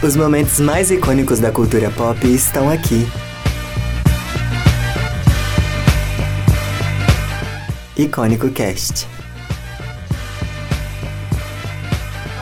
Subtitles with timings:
[0.00, 3.04] Os momentos mais icônicos da cultura pop estão aqui.
[7.96, 9.08] Icônico Cast.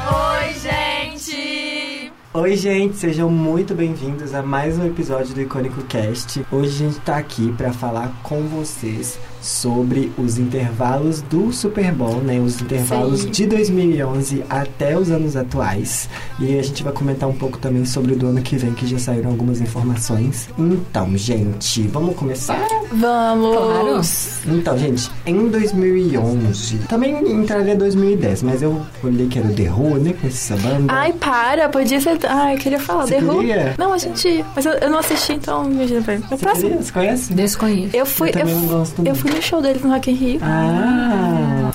[0.06, 2.12] Oi, gente!
[2.34, 6.44] Oi, gente, sejam muito bem-vindos a mais um episódio do Icônico Cast.
[6.52, 12.16] Hoje a gente tá aqui para falar com vocês sobre os intervalos do Super Bowl,
[12.16, 12.40] né?
[12.40, 13.30] Os intervalos Sim.
[13.30, 16.08] de 2011 até os anos atuais.
[16.40, 18.86] E a gente vai comentar um pouco também sobre o do ano que vem, que
[18.86, 20.48] já saíram algumas informações.
[20.58, 22.66] Então, gente, vamos começar?
[22.92, 24.44] Vamos!
[24.46, 29.98] Então, gente, em 2011, também entraria 2010, mas eu olhei que era o The Who,
[29.98, 30.12] né?
[30.20, 30.92] Com essa banda.
[30.92, 32.18] Ai, para, podia ser.
[32.28, 33.38] Ai, eu queria falar, Você The Who.
[33.38, 33.74] queria?
[33.78, 34.44] Não, a gente.
[34.54, 36.24] Mas eu, eu não assisti, então imagina pra mim.
[36.28, 36.82] Você queria?
[36.82, 37.32] Você conhece?
[37.32, 37.96] Desconheço.
[37.96, 38.28] Eu fui.
[38.28, 39.18] Eu também eu, não gosto eu muito.
[39.18, 40.40] fui no show deles no Rock in Rio.
[40.42, 41.72] Ah!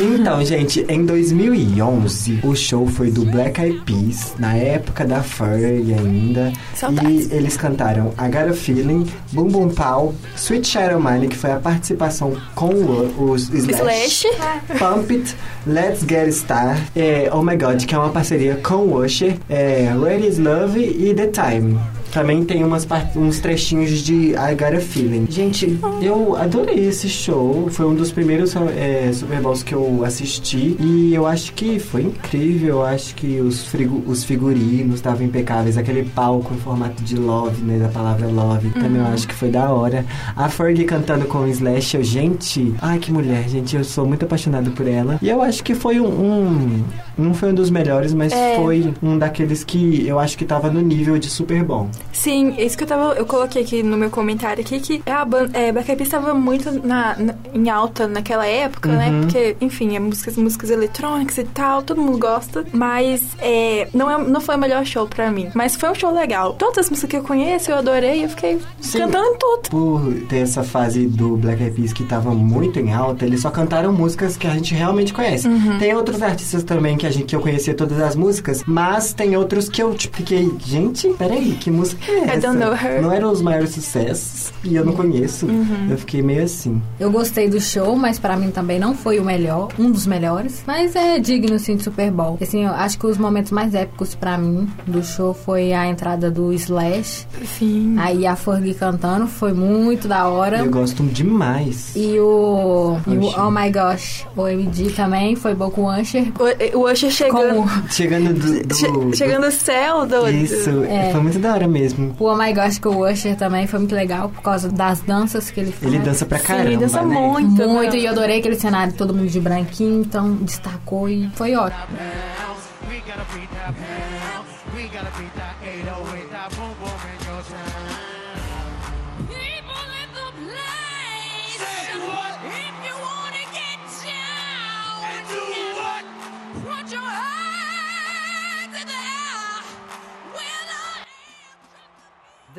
[0.00, 5.92] Então, gente, em 2011, o show foi do Black Eyed Peas, na época da Fergie
[5.94, 6.52] ainda.
[6.74, 7.30] Saudades.
[7.30, 11.52] E eles cantaram I Got a Feeling, Boom Boom Pow, Sweet Shadow Mine, que foi
[11.52, 14.78] a participação com o- os Slash, Slash.
[14.78, 15.34] Pump It,
[15.66, 19.92] Let's Get Star, é, Oh My God, que é uma parceria com o Usher, é,
[20.02, 21.78] Ready Is Love e The Time.
[22.16, 25.26] Também tem umas uns trechinhos de I Got a Feeling.
[25.28, 27.68] Gente, eu adorei esse show.
[27.70, 30.78] Foi um dos primeiros é, Super Bowls que eu assisti.
[30.80, 32.76] E eu acho que foi incrível.
[32.76, 35.76] Eu acho que os, frigo- os figurinos estavam impecáveis.
[35.76, 37.78] Aquele palco em formato de love, né?
[37.78, 38.70] Da palavra love.
[38.70, 40.02] Também eu acho que foi da hora.
[40.34, 41.98] A Fergie cantando com o Slash.
[41.98, 43.76] Eu, gente, ai que mulher, gente.
[43.76, 45.18] Eu sou muito apaixonado por ela.
[45.20, 46.06] E eu acho que foi um.
[46.08, 46.84] um
[47.18, 48.56] não foi um dos melhores, mas É.
[48.56, 51.88] foi um daqueles que eu acho que tava no nível de Super Bom.
[52.12, 53.14] Sim, é isso que eu tava.
[53.14, 56.32] Eu coloquei aqui no meu comentário aqui que a banda, é, Black Eyed Peas tava
[56.34, 59.10] muito na, na- em alta naquela época, né?
[59.10, 59.20] Uhum.
[59.22, 62.64] Porque, enfim, é músicas, músicas eletrônicas e tal, todo mundo gosta.
[62.72, 65.48] Mas é, não, é, não foi o melhor show pra mim.
[65.54, 66.54] Mas foi um show legal.
[66.54, 68.24] Todas as músicas que eu conheço, eu adorei.
[68.24, 68.98] Eu fiquei Sim.
[68.98, 69.68] cantando em tudo.
[69.70, 73.50] Por ter essa fase do Black Eyed Peas que tava muito em alta, eles só
[73.50, 75.46] cantaram músicas que a gente realmente conhece.
[75.48, 75.78] Uhum.
[75.78, 79.36] Tem outros artistas também que a gente que eu conhecia todas as músicas, mas tem
[79.36, 81.95] outros que eu tipo, fiquei, gente, peraí, que música?
[82.34, 83.00] I don't know her.
[83.02, 85.46] Não eram os maiores sucessos e eu não conheço.
[85.46, 85.88] Uhum.
[85.90, 86.80] Eu fiquei meio assim.
[86.98, 90.62] Eu gostei do show, mas pra mim também não foi o melhor, um dos melhores.
[90.66, 92.38] Mas é digno, sim, de Super Bowl.
[92.40, 96.30] Assim, eu acho que os momentos mais épicos pra mim do show foi a entrada
[96.30, 97.26] do Slash.
[97.58, 97.96] Sim.
[97.98, 100.58] Aí a Fergie cantando, foi muito da hora.
[100.58, 101.92] Eu gosto demais.
[101.96, 103.46] E o, e o.
[103.46, 106.26] Oh My Gosh, o MD também foi bom com o Usher.
[106.74, 107.54] O, o Usher chegando.
[107.56, 110.28] Como Chegando do, do- che- do- chegando no céu do.
[110.28, 111.10] Isso, É.
[111.12, 111.75] foi muito da hora mesmo.
[112.18, 115.50] O Oh My Gosh com o Usher também foi muito legal por causa das danças
[115.50, 115.92] que ele faz.
[115.92, 117.06] Ele dança pra caramba, Sim, dança né?
[117.20, 117.68] muito.
[117.68, 117.98] Muito, né?
[117.98, 121.86] e eu adorei aquele cenário, todo mundo de branquinho, então destacou e foi ótimo.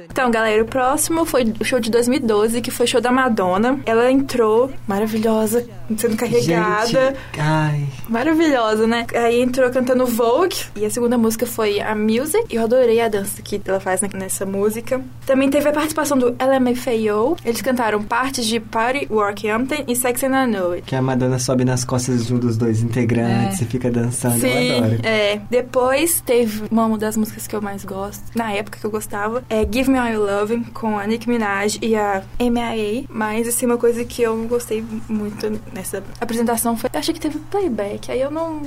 [0.03, 3.80] Então, galera, o próximo foi o show de 2012, que foi o show da Madonna.
[3.85, 6.85] Ela entrou, maravilhosa, sendo carregada.
[6.88, 9.06] Gente, ai, Maravilhosa, né?
[9.16, 10.56] Aí entrou cantando Vogue.
[10.75, 12.46] E a segunda música foi a Music.
[12.50, 15.02] E eu adorei a dança que ela faz nessa música.
[15.25, 17.35] Também teve a participação do LMFAO.
[17.44, 20.84] Eles cantaram partes de Party, Work Anthem e Sex and I Know It.
[20.88, 23.64] que a Madonna sobe nas costas de um dos dois integrantes É.
[23.64, 25.00] e fica dançando, eu Sim, adoro.
[25.03, 25.40] é.
[25.50, 29.66] Depois teve uma das músicas que eu mais gosto, na época que eu gostava, é
[29.69, 33.05] Give Me All Your Loving, com a Nicki Minaj e a MIA.
[33.09, 36.89] Mas, assim, uma coisa que eu gostei muito nessa apresentação foi...
[36.93, 38.59] Eu achei que teve playback, aí eu não...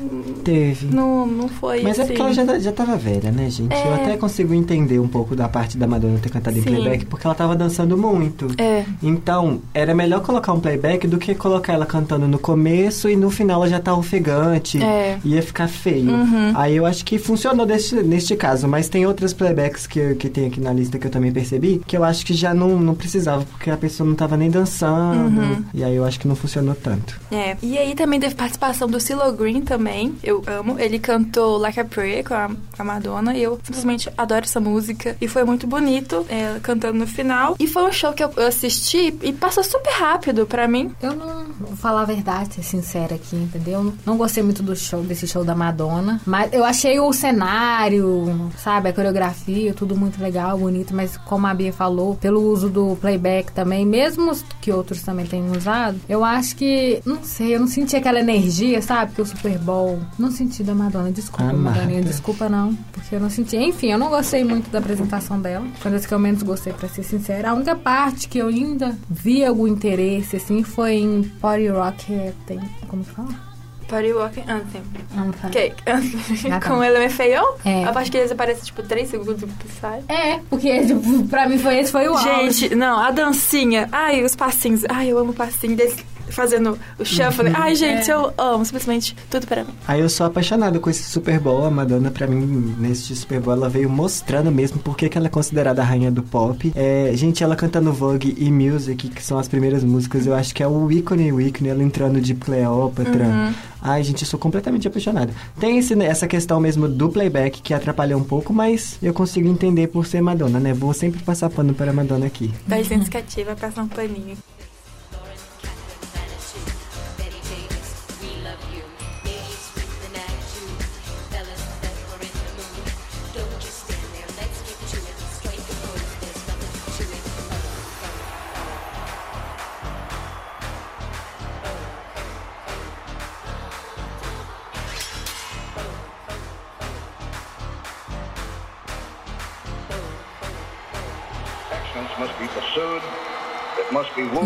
[0.45, 0.87] Teve.
[0.95, 2.13] Não, não foi, Mas é assim...
[2.15, 3.73] porque ela já, já tava velha, né, gente?
[3.73, 3.95] Eu É.
[3.95, 6.71] até consigo entender um pouco da parte da Madonna ter cantado em Sim.
[6.75, 8.47] playback, porque ela tava dançando muito.
[8.59, 13.17] É, Então, era melhor colocar um playback do que colocar ela cantando no começo e
[13.17, 14.83] no final ela já tá ofegante.
[14.83, 15.19] É.
[15.25, 16.11] Ia ficar feio.
[16.11, 16.53] Uhum.
[16.55, 20.47] Aí eu acho que funcionou deste, neste caso, mas tem outras playbacks que, que tem
[20.47, 23.45] aqui na lista que eu também percebi, que eu acho que já não, não precisava,
[23.45, 25.39] porque a pessoa não tava nem dançando.
[25.41, 25.65] Uhum.
[25.75, 27.21] E aí eu acho que não funcionou tanto.
[27.31, 27.57] é.
[27.63, 30.79] E aí também teve participação do CeeLo Green também, eu amo.
[30.79, 34.61] Ele cantou Like a Prayer com a, com a Madonna e eu simplesmente adoro essa
[34.61, 35.17] música.
[35.21, 37.57] E foi muito bonito, é, cantando no final.
[37.59, 40.93] E foi um show que eu eu assisti e passou super rápido pra mim.
[41.03, 43.93] Eu não vou falar a verdade, ser sincera aqui, entendeu?
[44.07, 46.21] Não gostei muito do show, desse show da Madonna.
[46.25, 51.55] Mas eu achei o cenário, sabe, a coreografia, tudo muito legal, bonito, mas como a
[51.55, 56.55] Bia falou, pelo uso do playback também, mesmo que outros também tenham usado, eu acho
[56.55, 59.13] que, não sei, eu não senti aquela energia, sabe?
[59.15, 59.99] Que o Super Bowl.
[60.19, 61.55] Não senti da Madonna, desculpa.
[61.55, 63.57] Madonna, desculpa não, porque eu não senti.
[63.57, 65.67] Enfim, eu não gostei muito da apresentação dela.
[65.77, 67.51] Foi das que eu menos gostei, pra ser sincera.
[67.51, 72.61] A única parte que eu ainda vi algum interesse, assim, foi em Party Rock Anthem.
[72.89, 73.50] Como que fala?
[73.91, 74.83] Party Walking Anthem.
[75.17, 75.75] Anthem.
[76.51, 76.69] Ah, tá.
[76.69, 77.57] Com ele é feião?
[77.65, 77.85] É.
[77.85, 80.03] A parte que eles aparecem, tipo, 3 segundos e sai.
[80.09, 82.25] É, porque tipo, pra mim foi esse foi o auge.
[82.25, 83.89] Gente, não, a dancinha.
[83.91, 84.85] Ai, os passinhos.
[84.89, 85.97] Ai, eu amo o passinho deles
[86.31, 87.51] fazendo o shuffle.
[87.55, 88.65] Ai, gente, eu amo.
[88.65, 89.71] Simplesmente tudo pra mim.
[89.87, 91.65] Aí eu sou apaixonado com esse Super Bowl.
[91.65, 95.31] A Madonna, pra mim, nesse Super Bowl, ela veio mostrando mesmo por que ela é
[95.31, 96.73] considerada a rainha do pop.
[96.75, 100.63] É, gente, ela cantando Vogue e Music, que são as primeiras músicas, eu acho que
[100.63, 103.55] é o ícone, o ícone, ela entrando de Cleópatra.
[103.83, 105.33] Ai, gente, eu sou completamente apaixonado.
[105.59, 109.87] Tem esse- essa questão mesmo do playback que atrapalha um pouco, mas eu consigo entender
[109.89, 110.73] por ser Madonna, né?
[110.75, 112.53] Vou sempre passar pano para Madonna aqui.
[112.67, 114.37] Dá licença cativa, passa um paninho.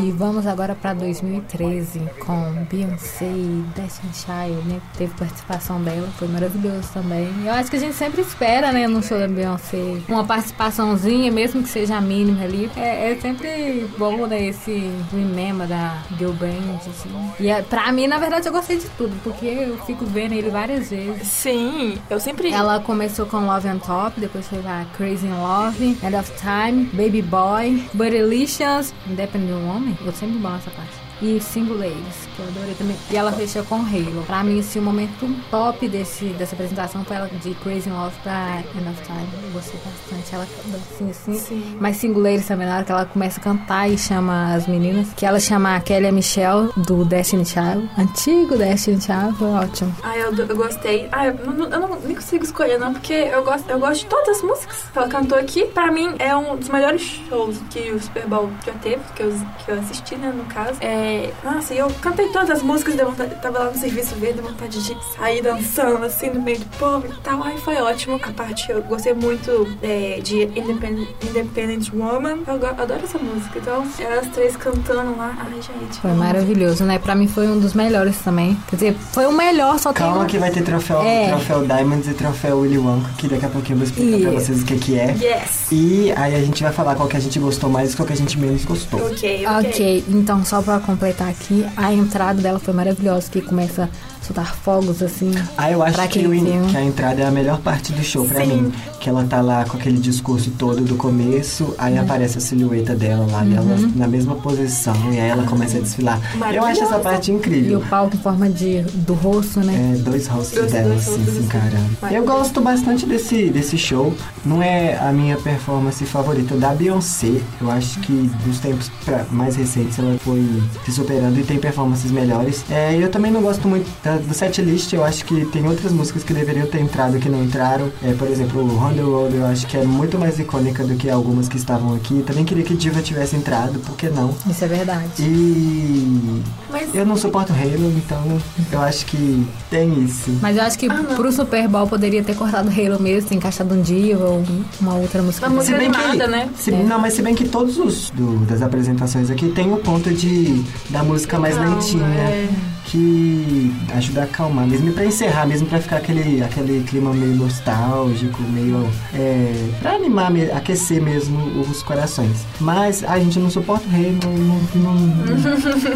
[0.04, 4.78] E vamos agora pra 2013 com Beyoncé e Destiny Child, né?
[4.98, 7.26] Teve participação dela, foi maravilhoso também.
[7.42, 11.62] Eu acho que a gente sempre espera, né, no show da Beyoncé, uma participaçãozinha, mesmo
[11.62, 12.70] que seja mínima ali.
[12.76, 17.30] É, é sempre bom, né, esse remember da Girl Band, assim.
[17.40, 20.50] E é, pra mim, na verdade, eu gostei de tudo, porque eu fico vendo ele
[20.50, 21.26] várias vezes.
[21.28, 22.50] Sim, eu sempre.
[22.52, 26.90] Ela começou com Love and Top, depois foi pra Crazy in Love, End of Time,
[26.92, 31.03] Baby Boy, Buttylicious, Independent Woman, eu sempre gosto dessa parte.
[31.22, 32.96] E Single Ladies, que eu adorei também.
[33.10, 34.24] E ela fechou com Halo.
[34.26, 38.62] Pra mim, assim, o momento top desse, dessa apresentação foi ela de Crazy Love pra
[38.74, 39.28] End of Time.
[39.46, 40.34] Eu gostei bastante.
[40.34, 41.34] Ela assim, assim.
[41.34, 41.76] Sim.
[41.80, 45.12] Mas Single Ladies também, na hora que ela começa a cantar e chama as meninas,
[45.14, 47.90] que ela chama a Kelly e a Michelle do Destiny Child.
[47.96, 49.94] Antigo Destiny Child, foi ótimo.
[50.02, 51.08] Ai, eu, eu gostei.
[51.12, 54.06] Ai, eu não, eu não nem consigo escolher, não, porque eu gosto, eu gosto de
[54.06, 55.66] todas as músicas que ela cantou aqui.
[55.66, 59.32] Pra mim, é um dos melhores shows que o Super Bowl já teve, que eu,
[59.64, 60.78] que eu assisti, né, no caso.
[60.80, 64.50] É, nossa, eu cantei todas as músicas, deu vontade, tava lá no serviço verde, deu
[64.50, 67.42] vontade de sair dançando, assim, no meio do povo e tal.
[67.42, 68.20] Ai, foi ótimo.
[68.22, 72.38] A parte, eu gostei muito é, de Independent, Independent Woman.
[72.46, 73.58] Eu adoro essa música.
[73.58, 75.34] Então, elas três cantando lá.
[75.38, 76.00] Ai, gente.
[76.00, 76.98] Foi maravilhoso, né?
[76.98, 78.56] Pra mim foi um dos melhores também.
[78.68, 81.28] Quer dizer, foi o melhor, só tem Calma que vai ter troféu, É.
[81.28, 84.46] troféu Diamonds e troféu Willy Wonka, que daqui a pouquinho eu vou explicar pra Isso.
[84.46, 85.14] vocês o que, que é.
[85.20, 85.66] Yes.
[85.72, 88.12] E aí a gente vai falar qual que a gente gostou mais e qual que
[88.12, 89.00] a gente menos gostou.
[89.06, 89.70] Ok, ok.
[89.70, 93.90] Ok, então só pra completar aqui, a entrada dela foi maravilhosa, que começa
[94.24, 95.32] soltar fogos assim.
[95.56, 96.30] Ah, eu acho que, o
[96.70, 98.62] que a entrada é a melhor parte do show pra Sim.
[98.62, 98.72] mim.
[99.00, 103.26] Que ela tá lá com aquele discurso todo do começo, aí aparece a silhueta dela
[103.30, 103.92] lá, e Uhum.
[103.96, 106.18] na mesma posição, e aí ela começa a desfilar.
[106.52, 107.78] Eu acho essa parte E incrível.
[107.80, 109.94] o palco em forma de do rosto, né?
[109.94, 111.40] É, dois rostos Dois- dela, dois assim, se assim.
[111.44, 111.90] encarando.
[112.10, 114.14] Eu gosto bastante desse, desse show.
[114.44, 117.40] Não é a minha performance favorita da Beyoncé.
[117.60, 120.44] Eu acho que nos tempos pra- mais recentes ela foi
[120.84, 122.64] se superando e tem performances melhores.
[122.70, 124.92] É, eu também não gosto muito da, do setlist.
[124.92, 127.90] Eu acho que tem outras músicas que deveriam ter entrado que não entraram.
[128.02, 130.94] É, por exemplo, o On The Road eu acho que é muito mais icônica do
[130.96, 132.22] que algumas que estavam aqui.
[132.26, 134.34] Também queria que Diva tivesse entrado, por que não?
[134.48, 135.04] Isso é verdade.
[135.20, 138.40] E Mas eu não suporto Halo, então
[138.72, 140.30] eu acho que tem isso.
[140.40, 141.16] Mas eu acho que Ah, não.
[141.16, 144.44] pro Super Bowl poderia ter cortado Halo mesmo, ter encaixado um Diva ou
[144.80, 145.46] uma outra música.
[145.46, 146.48] Uma música bem que, animada, né?
[146.56, 146.82] se- É.
[146.82, 150.62] Não, mas se bem que todos os do- das apresentações aqui tem o ponto de
[150.90, 152.04] da música mais Calma, lentinha.
[152.06, 152.48] é.
[152.86, 158.42] Que ajuda a acalmar, mesmo pra encerrar, mesmo pra ficar aquele, aquele clima meio nostálgico,
[158.42, 158.88] meio.
[159.14, 162.44] É, pra animar, aquecer mesmo os corações.
[162.60, 164.94] Mas a gente não suporta o rei, não, não, não,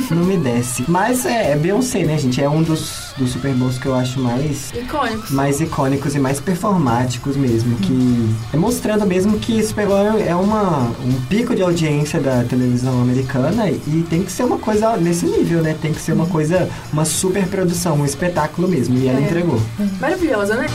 [0.17, 0.85] não me desce.
[0.89, 2.43] Mas é, é Beyoncé, né, gente?
[2.43, 5.31] É um dos, dos Super Bowls que eu acho mais Icônicos.
[5.31, 10.91] mais icônicos e mais performáticos mesmo, que é mostrando mesmo que Super Bowl é uma,
[11.05, 15.63] um pico de audiência da televisão americana e tem que ser uma coisa nesse nível,
[15.63, 15.77] né?
[15.81, 19.23] Tem que ser uma coisa, uma super produção, um espetáculo mesmo, e ela É.
[19.23, 19.61] entregou.
[20.01, 20.67] Maravilhosa, né?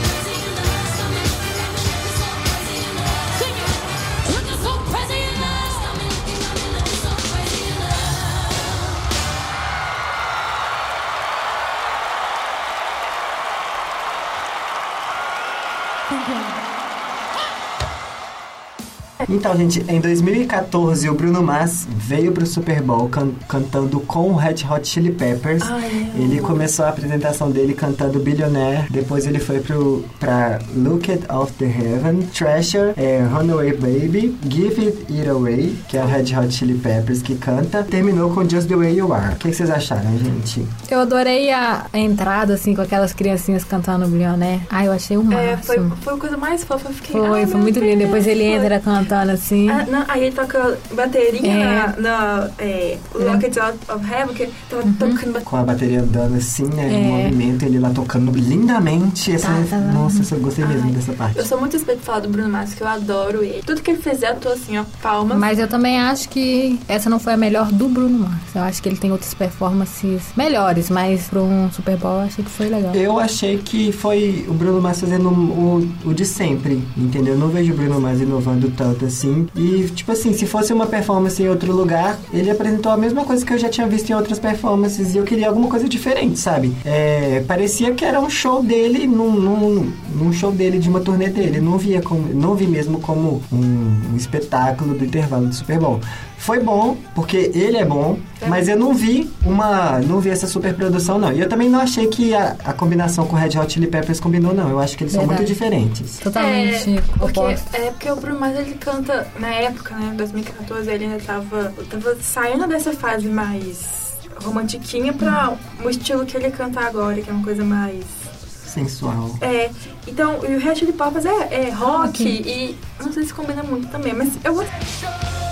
[19.28, 24.34] Então, gente, em 2014 o Bruno Mars veio pro Super Bowl can- cantando com o
[24.36, 25.62] Red Hot Chili Peppers.
[25.62, 31.24] Ai, ele começou a apresentação dele cantando Billionaire, depois ele foi pro, pra Look It
[31.30, 36.36] Off the Heaven, Treasure, é, Runaway Baby, Give It It Away, que é o Red
[36.38, 39.34] Hot Chili Peppers que canta, terminou com Just the Way You Are.
[39.34, 40.66] O que que vocês acharam, gente?
[40.90, 44.60] Eu adorei a, entrada, assim, com aquelas criancinhas cantando Billionaire.
[44.70, 45.40] Ai, eu achei o máximo.
[45.40, 46.88] É, foi, foi a coisa mais fofa.
[46.88, 47.98] Eu fiquei, Foi, foi muito lindo.
[47.98, 49.68] Depois ele entra cantando assim.
[49.70, 51.64] Ah, não, aí ele toca bateria É.
[51.64, 55.40] na, na é, Lock It Out of Heaven, que tava tocando bateria.
[55.42, 57.24] Com a bateria andando assim, né, em É.
[57.24, 59.32] movimento, ele lá tocando lindamente.
[59.32, 59.78] Essa, Tá, tá.
[59.78, 61.38] Nossa, eu gostei mesmo Ai, dessa parte.
[61.38, 63.62] Eu sou muito suspeita de falar do Bruno Mars, que eu adoro ele.
[63.64, 65.38] Tudo que ele fizer, eu tô assim, ó, palmas.
[65.38, 68.34] Mas eu também acho que essa não foi a melhor do Bruno Mars.
[68.54, 72.44] Eu acho que ele tem outras performances melhores, mas pra um Super Bowl eu achei
[72.44, 72.94] que foi legal.
[72.94, 77.34] Eu achei que foi o Bruno Mars fazendo o, o de sempre, entendeu?
[77.34, 79.46] Eu não vejo o Bruno Mars inovando tanto assim.
[79.54, 83.44] E, tipo assim, se fosse uma performance em outro lugar, ele apresentou a mesma coisa
[83.44, 86.74] que eu já tinha visto em outras performances e eu queria alguma coisa diferente, sabe?
[86.84, 91.28] É, parecia que era um show dele, num, num, num show dele, de uma turnê
[91.28, 91.60] dele.
[91.60, 96.00] Não via como, não vi mesmo como um, um espetáculo do intervalo do Super Bowl.
[96.38, 98.18] Foi bom, porque ele é bom,
[98.48, 99.98] mas eu não vi uma.
[100.00, 101.32] não vi essa superprodução, não.
[101.32, 104.20] E eu também não achei que a, a combinação com o Red Hot Chili Peppers
[104.20, 104.68] combinou, não.
[104.68, 105.40] Eu acho que eles são Verdade.
[105.40, 106.18] muito diferentes.
[106.18, 107.40] Totalmente É, porque,
[107.72, 112.16] é porque o Bruno Mars ele canta, na época, né, 2014, ele ainda tava, tava
[112.20, 114.04] saindo dessa fase mais
[114.42, 118.23] romantiquinha pra o estilo que ele canta agora, que é uma coisa mais.
[118.66, 119.36] Sensual.
[119.40, 119.70] É,
[120.06, 122.24] então, e o Red Chili Peppers é, é rock Rock.
[122.24, 125.43] e não sei se combina muito também, mas eu gosto.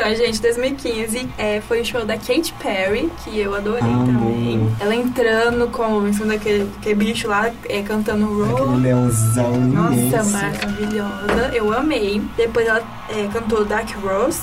[0.00, 4.74] Então, gente, 2015 é, foi o show da Katy Perry, que eu adorei também.
[4.80, 8.76] Ela entrando com em cima daquele, daquele bicho lá, é, cantando Aquele Roll.
[8.78, 10.30] leãozão Nossa, imenso.
[10.30, 11.50] maravilhosa.
[11.52, 12.22] Eu amei.
[12.34, 14.40] Depois ela é, cantou Dark Rose.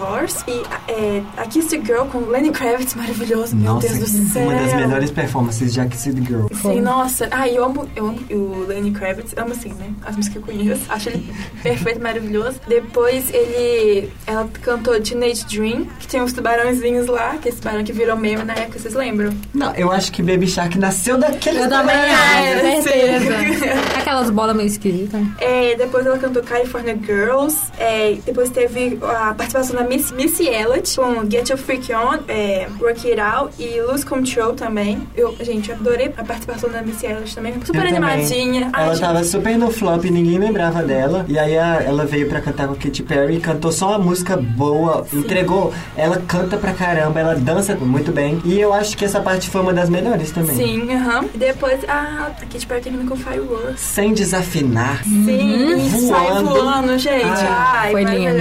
[0.00, 4.28] Horse e é, a Kiss the Girl com Lenny Kravitz, maravilhoso, meu Nossa, Deus do
[4.28, 4.42] céu.
[4.48, 6.46] uma das melhores performances de Axid Girl.
[6.52, 7.28] Sim, nossa.
[7.30, 9.34] Ah, eu amo, eu amo o Lenny Kravitz.
[9.36, 9.92] Amo assim, né?
[10.04, 10.82] As músicas que eu conheço.
[10.88, 12.60] Acho ele perfeito, maravilhoso.
[12.66, 14.10] Depois ele...
[14.26, 18.44] Ela cantou Teenage Dream, que tem uns tubarãozinhos lá, que esse tubarão que virou meme
[18.44, 19.32] na época, vocês lembram?
[19.54, 22.82] Não, eu acho que Baby Shark nasceu daquele Eu também é, acho, sim.
[22.82, 23.98] certeza.
[23.98, 25.20] Aquelas bolas meio esquisitas.
[25.40, 27.56] É, depois ela cantou California Girls.
[27.78, 32.66] É, depois teve a participação da Miss, Missy Elliott com Get Your Freak On, é,
[32.80, 35.00] Work It Out e Lose Control também.
[35.16, 37.54] Eu, gente, eu adorei a participação da Missy Elliott também.
[37.64, 37.96] Super Eu também.
[37.96, 38.70] animadinha.
[38.72, 41.24] Ai, Ela gente, tava super no flop e ninguém lembrava dela.
[41.28, 44.36] E aí a- ela veio pra cantar com a Katy Perry, cantou só uma música
[44.36, 45.72] boa, entregou.
[45.96, 48.40] Ela canta pra caramba, ela dança muito bem.
[48.44, 50.56] E eu acho que essa parte foi uma das melhores também.
[50.56, 51.24] Sim, aham.
[51.34, 53.80] E depois a, a Katy Perry termina com Fireworks.
[53.80, 55.02] Sem desafinar.
[55.04, 56.50] Sim, e sai Voando.
[56.50, 57.24] voando, gente.
[57.24, 58.38] Ah, Ai, Foi lindo.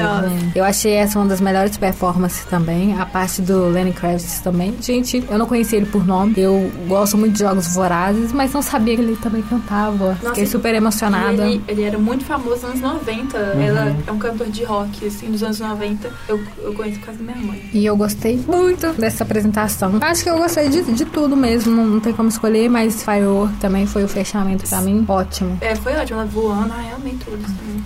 [0.56, 3.00] Eu achei essa uma das melhores performances também.
[3.00, 4.76] A parte do Lenny Kravitz também.
[4.82, 6.34] Gente, eu não conhecia ele por nome.
[6.38, 10.16] Eu gosto muito de jogos vorazes, mas não sabia que ele também cantava.
[10.16, 11.48] Fiquei Nossa, super emocionada.
[11.48, 13.38] Ele, ele era muito famoso nos anos 90.
[13.38, 16.12] Ela é um cantor de rock, assim, dos anos 90.
[16.28, 17.70] Eu, eu conheço quase minha mãe.
[17.74, 19.98] E eu gostei muito dessa apresentação.
[20.02, 21.76] Acho que eu gostei de, de tudo mesmo.
[21.76, 25.06] Não, não tem como escolher, mas Firework também foi o fechamento pra mim.
[25.08, 25.58] Ótimo.
[25.62, 26.74] É, foi ótimo, ela voando.
[26.74, 27.44] Ai, eu amei tudo.
[27.44, 27.84] Assim.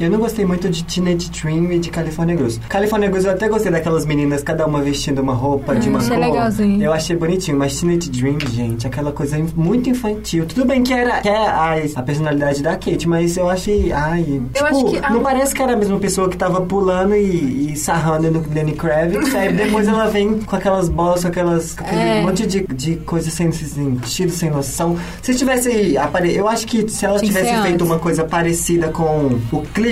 [0.00, 2.58] Eu não gostei muito de Teenage Dream e de California Girls.
[2.68, 6.16] California Girls eu até gostei daquelas meninas, cada uma vestindo uma roupa de uma achei
[6.16, 6.26] cor.
[6.26, 6.82] legalzinho.
[6.82, 10.46] Eu achei bonitinho, mas Teenage Dream, gente, aquela coisa muito infantil.
[10.46, 13.92] Tudo bem que era que é a, a personalidade da Kate, mas eu achei.
[13.92, 14.22] Ai.
[14.54, 17.72] tipo, acho que a- não parece que era a mesma pessoa que tava pulando e,
[17.72, 19.34] e sarrando no Lenny Kravitz.
[19.34, 21.74] aí depois ela vem com aquelas bolas, com aquelas.
[21.74, 22.22] Com aquele É.
[22.22, 24.96] monte de, de coisa sem sentido, sem noção.
[25.20, 25.96] Se tivesse.
[25.98, 27.86] apare- Eu acho que se ela Tinha que tivesse feito antes.
[27.86, 29.89] uma coisa parecida com o clipe,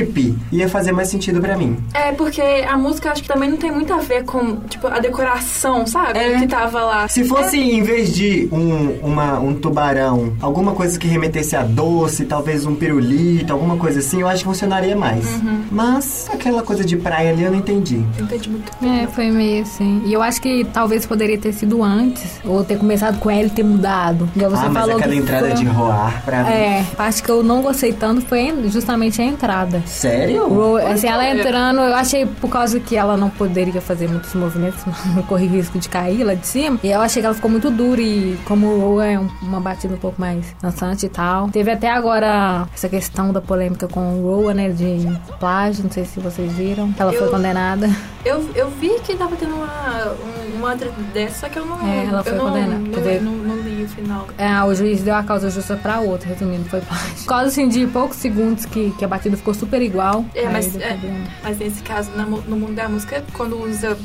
[0.53, 1.77] ia fazer mais sentido pra mim.
[1.95, 4.99] É, porque a música acho que também não tem muito a ver com, tipo, a
[4.99, 6.19] decoração, sabe?
[6.19, 6.39] É.
[6.39, 7.09] Que tava lá.
[7.09, 12.25] Se fosse, em vez de um, uma, um tubarão, alguma coisa que remetesse a doce,
[12.25, 15.25] talvez um pirulito, alguma coisa assim, eu acho que funcionaria mais.
[15.27, 15.63] Uhum.
[15.71, 18.03] Mas aquela coisa de praia ali eu não entendi.
[18.19, 18.73] Não entendi muito.
[18.85, 20.03] É, foi meio assim.
[20.05, 23.51] E eu acho que talvez poderia ter sido antes, ou ter começado com ela e
[23.51, 24.29] ter mudado.
[24.35, 26.51] Igual você ah, mas falou aquela que entrada foi- de roar pra mim.
[26.51, 29.83] É, parte que eu não gostei tanto foi justamente a entrada.
[29.89, 30.49] Sério?
[30.49, 34.81] Ro- assim, ela entrando, eu achei por causa que ela não poderia fazer muitos movimentos,
[35.15, 36.79] não corria risco de cair lá de cima.
[36.83, 39.61] E eu achei que ela ficou muito dura e como o Ro é um- uma
[39.61, 41.49] batida um pouco mais dançante e tal.
[41.49, 45.07] Teve até agora essa questão da polêmica com o Roa, né, de
[45.39, 46.93] plágio, não sei se vocês viram.
[46.99, 47.89] Ela foi Eu- condenada.
[48.25, 50.77] Eu, eu vi que tava tendo uma, um- uma
[51.15, 51.81] dessa, só que eu não.
[51.89, 52.75] É, ela foi condenada.
[52.79, 54.27] Não, dizer- não, não li o final.
[54.37, 57.15] É, o juiz deu a causa justa pra outra, resumindo, foi plágio.
[57.17, 60.25] Por causa assim, de poucos segundos que, que a batida ficou super igual.
[60.35, 61.25] É, mas, é, problema.
[61.43, 62.11] mas nesse caso,
[62.47, 63.97] no mundo da música, quando usa,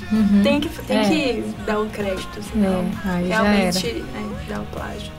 [0.43, 1.03] tem, que, tem É.
[1.03, 5.11] que dar o crédito, senão É, realmente é, dá o plágio.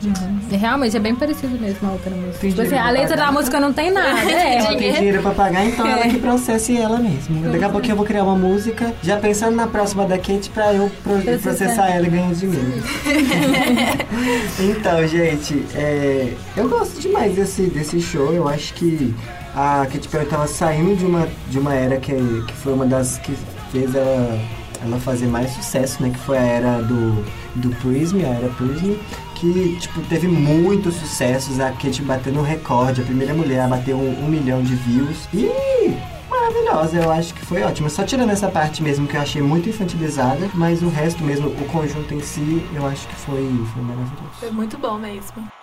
[0.50, 2.46] E realmente é bem parecido mesmo a outra música.
[2.48, 3.26] Tipo assim, a letra pagar.
[3.26, 4.30] da música não tem nada.
[4.30, 6.08] É, Ela tem dinheiro pra pagar, então ela É.
[6.08, 7.48] que processe ela mesma.
[7.50, 10.72] Daqui a pouco eu vou criar uma música, já pensando na próxima da Kate pra
[10.74, 11.42] eu pro- Processar.
[11.42, 12.82] processar ela e ganhar dinheiro.
[14.58, 18.32] então, gente, é, eu gosto demais desse, desse show.
[18.32, 19.14] Eu acho que
[19.54, 23.18] a Katy Perry tava saindo de uma, de uma era que, que foi uma das
[23.18, 23.36] que
[23.70, 24.40] fez ela,
[24.84, 26.10] ela fazer mais sucesso, né?
[26.10, 27.24] Que foi a era do,
[27.56, 28.94] do Prism, a era Prism.
[29.36, 31.60] Que, tipo, teve muitos sucessos.
[31.60, 33.00] A Katy batendo um recorde.
[33.00, 35.28] A primeira mulher a bater um, um milhão de views.
[35.32, 35.50] E
[36.28, 37.88] maravilhosa, eu acho que foi ótima.
[37.88, 41.64] Só tirando essa parte mesmo que eu achei muito infantilizada, mas o resto mesmo, o
[41.66, 44.30] conjunto em si, eu acho que foi, foi maravilhoso.
[44.40, 45.53] Foi muito bom mesmo.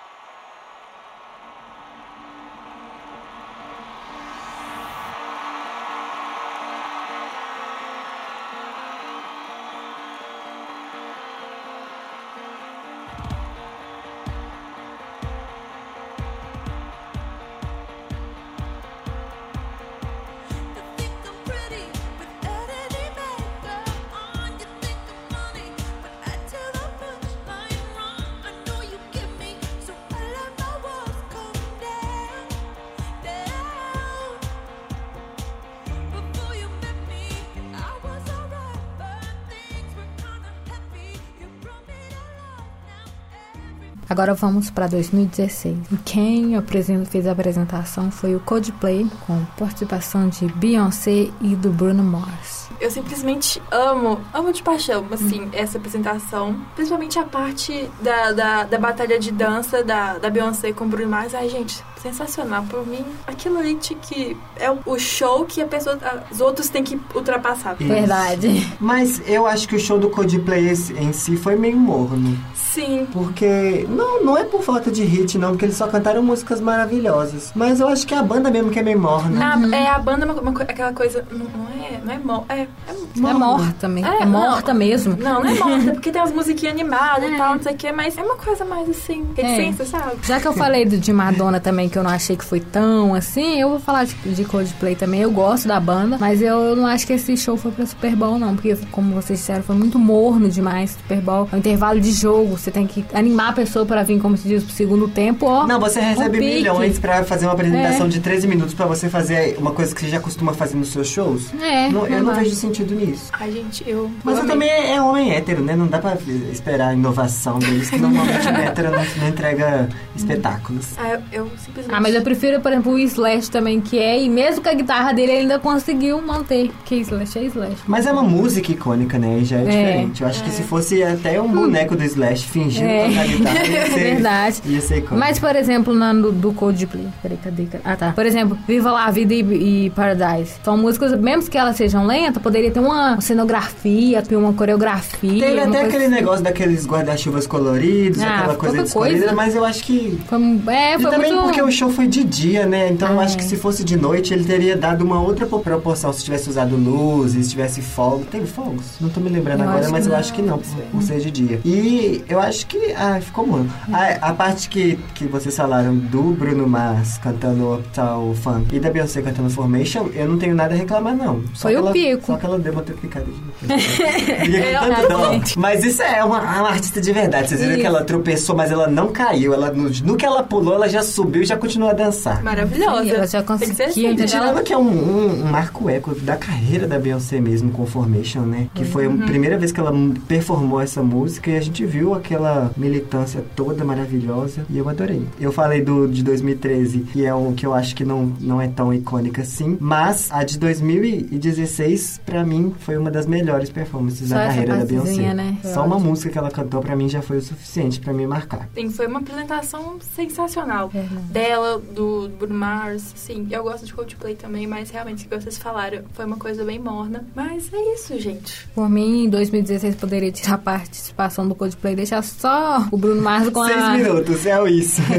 [44.12, 45.78] Agora vamos pra 2016.
[45.90, 46.62] E Quem
[47.06, 52.70] fez a apresentação foi o Coldplay, com participação de Beyoncé e do Bruno Mars.
[52.82, 56.60] Eu simplesmente amo, amo de paixão, assim, essa apresentação.
[56.76, 61.10] Principalmente a parte da, da, da batalha de dança da, da Beyoncé com o Bruno
[61.10, 61.34] Mars.
[61.34, 62.64] Ai, gente, sensacional.
[62.70, 64.38] Por mim, aquilo ali tinha que...
[64.58, 65.98] É o- show que a pessoa,
[66.32, 67.76] os outros têm que ultrapassar.
[67.80, 67.90] Isso.
[67.92, 68.72] Verdade.
[68.80, 72.38] Mas eu acho que o show do Coldplay em si foi meio morno.
[72.54, 73.08] Sim.
[73.12, 73.86] Porque.
[73.90, 77.52] Não, não é por falta de hit, não, porque eles só cantaram músicas maravilhosas.
[77.56, 79.56] Mas eu acho que é a banda mesmo que é meio morna.
[79.56, 81.26] A- é, a banda é uma, uma aquela coisa...
[81.32, 82.00] Não, não é...
[82.04, 84.10] Não é, mo- é, é É morta mesmo.
[84.12, 85.18] É, É, morta mesmo.
[85.18, 87.92] Não, não é morta, porque tem umas musiquinhas animadas e tal, não sei o que,
[87.92, 90.16] mas é uma coisa mais assim, reticência, sabe?
[90.24, 93.14] Já que eu falei do, de Madonna também, que eu não achei que foi tão
[93.14, 95.22] assim, eu vou falar de, de Coldplay também.
[95.22, 98.40] Eu gosto da banda, mas eu não acho que esse show foi pra Super Bowl,
[98.40, 98.56] não.
[98.56, 100.92] Porque, como vocês disseram, foi muito morno demais.
[100.92, 102.58] Super Bowl é um intervalo de jogo.
[102.58, 105.68] Você tem que animar a pessoa pra vir, como se diz, pro segundo tempo, ó.
[105.68, 108.10] Não, você recebe um milhões pra fazer uma apresentação É.
[108.10, 111.08] de 13 minutos pra você fazer uma coisa que você já costuma fazer nos seus
[111.08, 111.52] shows.
[111.62, 113.26] É, Não- eu não vejo sentido nisso.
[113.34, 114.10] Ai, gente, eu.
[114.24, 115.76] Mas eu eu também é homem hétero, né?
[115.76, 116.18] Não dá pra
[116.52, 120.88] esperar a inovação deles, que normalmente o hétero não, não entrega espetáculos.
[120.98, 121.81] Ah, eu, eu simplesmente.
[121.90, 124.74] Ah, mas eu prefiro, por exemplo, o Slash também, que é, e mesmo com a
[124.74, 126.70] guitarra dele, ele ainda conseguiu manter.
[126.72, 127.76] Porque Slash é Slash.
[127.88, 129.40] Mas é uma música icônica, né?
[129.42, 130.22] E já é, diferente.
[130.22, 133.08] Eu acho que se fosse até um boneco do Slash fingindo É.
[133.10, 134.62] tocar guitarra, ia ser, Verdade.
[134.66, 135.16] ia ser icônico.
[135.18, 137.08] Mas, por exemplo, na do, do Coldplay.
[137.22, 137.66] Peraí, cadê?
[137.66, 137.84] cadê?
[137.86, 138.12] Ah, tá.
[138.12, 140.54] Por exemplo, Viva lá a Vida e, e Paradise.
[140.64, 145.46] São músicas, mesmo que elas sejam lentas, poderia ter uma cenografia, ter uma coreografia.
[145.46, 146.14] Teve até aquele assim.
[146.14, 149.36] negócio daqueles guarda-chuvas coloridos, Ah, aquela coisa descolorida, coisa.
[149.36, 151.44] mas eu acho que Foi, é, E foi também muito...
[151.46, 152.90] porque o show foi de dia, né?
[152.90, 153.38] Então eu Ah, acho é.
[153.38, 156.12] que se fosse de noite, ele teria dado uma outra po- proporção.
[156.14, 158.26] Se tivesse usado luzes, se tivesse fogo.
[158.30, 158.86] Teve fogos?
[159.00, 160.20] Não tô me lembrando Eu agora, mas eu não.
[160.20, 161.60] acho que não, por, por ser de dia.
[161.66, 162.94] E eu acho que.
[162.94, 163.66] Ah, ficou bom.
[163.92, 168.90] A, a parte que, que vocês falaram do Bruno Mars cantando Uptown Funk e da
[168.90, 171.42] Beyoncé cantando Formation, eu não tenho nada a reclamar, não.
[171.54, 172.26] Só Foi o ela- pico.
[172.28, 175.42] Só que ela deu uma triplicada de Fica É.
[175.58, 177.50] Mas isso é uma, uma artista de verdade.
[177.50, 179.54] Vocês viram que ela tropeçou, mas ela não caiu.
[179.54, 182.44] Ela, no, no que ela pulou, ela já subiu e já continuou a dançar.
[182.44, 183.04] Maravilhosa.
[183.04, 184.26] Sim, ela já conseguia, assim, E entendeu?
[184.28, 188.42] tirando que é um, um- um marco eco da carreira da Beyoncé mesmo com Formation,
[188.42, 188.68] né?
[188.74, 189.94] Que foi a primeira vez que ela
[190.28, 195.26] performou essa música e a gente viu aquela militância toda maravilhosa e eu adorei.
[195.40, 198.68] Eu falei do de 2013, que é um que eu acho que não, não é
[198.68, 204.36] tão icônica assim, mas a de 2016, pra mim, foi uma das melhores performances Só
[204.36, 205.34] da carreira da Beyoncé.
[205.34, 205.58] né?
[205.64, 208.68] Só uma música que ela cantou pra mim já foi o suficiente pra me marcar.
[208.74, 210.90] Sim, foi uma apresentação sensacional.
[210.90, 211.22] Verdade.
[211.42, 213.14] Dela, do Bruno Mars.
[213.16, 216.64] Sim, eu gosto de Coldplay também, mas realmente, o que vocês falaram, foi uma coisa
[216.64, 217.26] bem morna.
[217.36, 218.68] Mas é isso, gente.
[218.76, 223.50] Por mim, em 2016 poderia tirar a participação do Coldplay, deixar só o Bruno Mars
[223.50, 223.92] com Seis a.
[223.98, 225.02] minutos, é isso.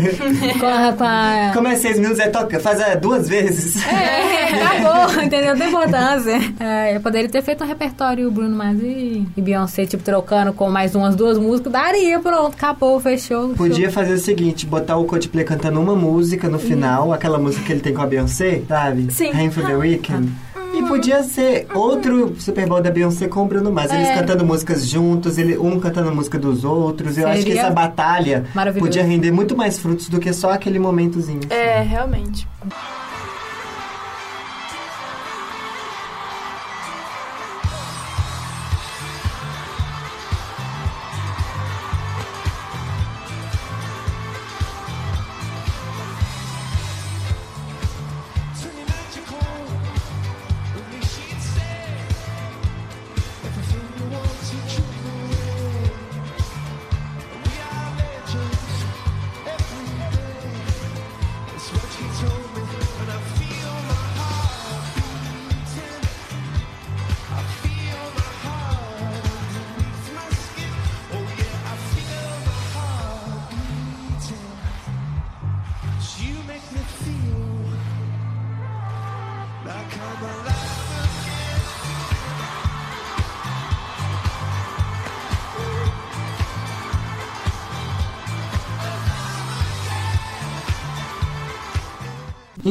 [0.60, 3.84] Com a, com a- Como é seis minutos, é toca, faz é, duas vezes.
[3.86, 5.56] É, acabou, entendeu?
[5.56, 6.38] Tem importância.
[6.60, 10.70] É, eu poderia ter feito um repertório Bruno Mars e, e Beyoncé, tipo, trocando com
[10.70, 11.72] mais umas duas músicas.
[11.72, 13.48] Daria, pronto, acabou, fechou.
[13.50, 16.11] Podia fazer o seguinte, botar o Coldplay cantando uma música
[16.48, 19.12] no final, aquela música que ele tem com a Beyoncé, sabe?
[19.12, 19.30] Sim.
[19.30, 20.32] Rain for the Weekend.
[20.74, 23.92] E podia ser outro Super Bowl da Beyoncé com o Bruno Mars.
[23.92, 24.14] Eles É.
[24.14, 27.18] cantando músicas juntos, ele, um cantando a música dos outros.
[27.18, 28.44] Eu acho que Seria essa batalha
[28.78, 31.40] podia render muito mais frutos do que só aquele momentozinho.
[31.50, 32.48] É, realmente.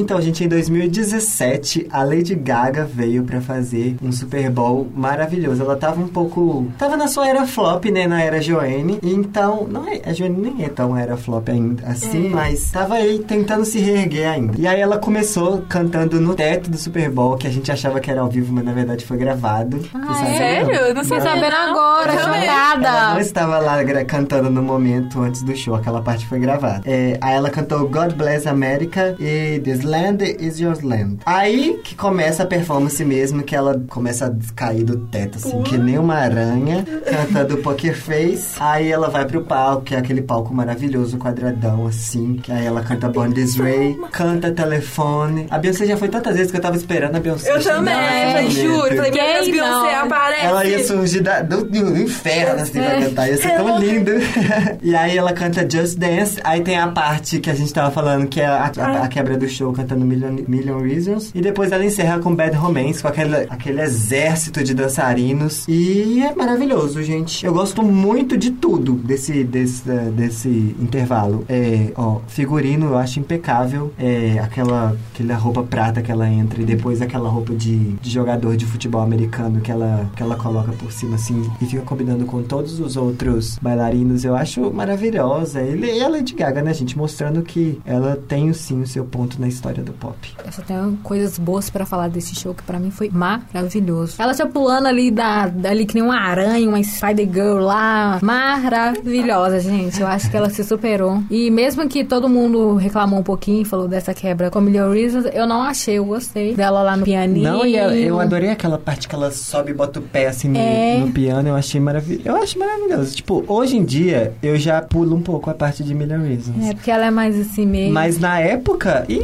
[0.01, 5.61] Então, gente, em 2017, a Lady Gaga veio pra fazer um Super Bowl maravilhoso.
[5.61, 6.67] Ela tava um pouco.
[6.77, 8.07] Tava na sua era flop, né?
[8.07, 8.97] Na era Joanne.
[9.03, 10.01] Então, não é.
[10.03, 14.27] A Joanne nem é tão era flop ainda assim, mas tava aí tentando se reerguer
[14.27, 14.53] ainda.
[14.57, 18.09] E aí ela começou cantando no teto do Super Bowl, que a gente achava que
[18.09, 19.77] era ao vivo, mas na verdade foi gravado.
[19.77, 20.37] Vocês é?
[20.37, 20.93] Sério?
[20.95, 21.69] Não sabendo não.
[21.71, 22.45] agora, Eu também.
[22.45, 23.21] Ela não chocada.
[23.21, 26.81] estava lá cantando no momento antes do show, aquela parte foi gravada.
[26.85, 31.17] É, aí ela cantou God Bless America e This Land is Your Land.
[31.25, 35.77] Aí que começa a performance mesmo, que ela começa a cair do teto, assim, que
[35.77, 38.55] nem uma aranha, cantando Poker Face.
[38.59, 42.81] Aí ela vai pro palco, que é aquele palco maravilhoso, quadradão, assim, que aí ela
[42.83, 45.47] canta Born This Way, canta Telefone.
[45.49, 48.31] A Beyoncé já foi tantas vezes que eu tava esperando a Beyoncé Eu também, nesse
[48.31, 48.81] falei, juro.
[48.95, 50.05] Falei, meu Deus, Quem Beyoncé, não?
[50.05, 50.45] aparece.
[50.45, 53.27] Ela ia surgir da- do, do inferno, assim, pra cantar.
[53.29, 54.11] Ia ser tão lindo.
[54.81, 56.39] e aí ela canta Just Dance.
[56.43, 59.37] Aí tem a parte que a gente tava falando, que é a, a- a quebra
[59.37, 61.31] do show, cantando Million, Million Reasons.
[61.33, 65.65] E depois ela encerra com Bad Romance, com aquele, aquele exército de dançarinos.
[65.67, 67.45] E é maravilhoso, gente.
[67.45, 69.83] Eu gosto muito de tudo desse, desse,
[70.15, 71.45] desse intervalo.
[71.47, 73.91] É, ó, figurino eu acho impecável.
[73.97, 78.55] É, aquela, aquela roupa prata que ela entra e depois aquela roupa de, de jogador
[78.55, 82.41] de futebol americano que ela, que ela coloca por cima assim e fica combinando com
[82.43, 84.23] todos os outros bailarinos.
[84.23, 85.61] Eu acho maravilhosa.
[85.61, 86.97] E e a Lady Gaga, né, gente?
[86.97, 90.15] Mostrando que ela tem sim o seu ponto na história do pop.
[90.45, 94.15] Eu só tenho coisas boas pra falar desse show que pra mim foi maravilhoso.
[94.19, 98.19] Ela já pulando ali da, dali que nem uma aranha, uma Spider Girl lá.
[98.21, 100.01] Maravilhosa, gente.
[100.01, 101.21] Eu acho que ela se superou.
[101.29, 105.45] E mesmo que todo mundo reclamou um pouquinho, falou dessa quebra com Million Reasons, eu
[105.47, 107.43] não achei, eu gostei dela lá no pianinho.
[107.51, 110.49] Não, e eu, eu adorei aquela parte que ela sobe e bota o pé assim
[110.49, 110.97] no, É.
[110.97, 111.47] no piano.
[111.49, 112.27] Eu achei maravilhoso.
[112.27, 113.15] Eu acho maravilhoso.
[113.15, 116.69] Tipo, hoje em dia eu já pulo um pouco a parte de Million Reasons.
[116.69, 117.93] É, porque ela é mais assim meio.
[117.93, 119.05] Mas na época.
[119.09, 119.21] Ih,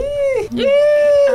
[0.52, 0.64] 咦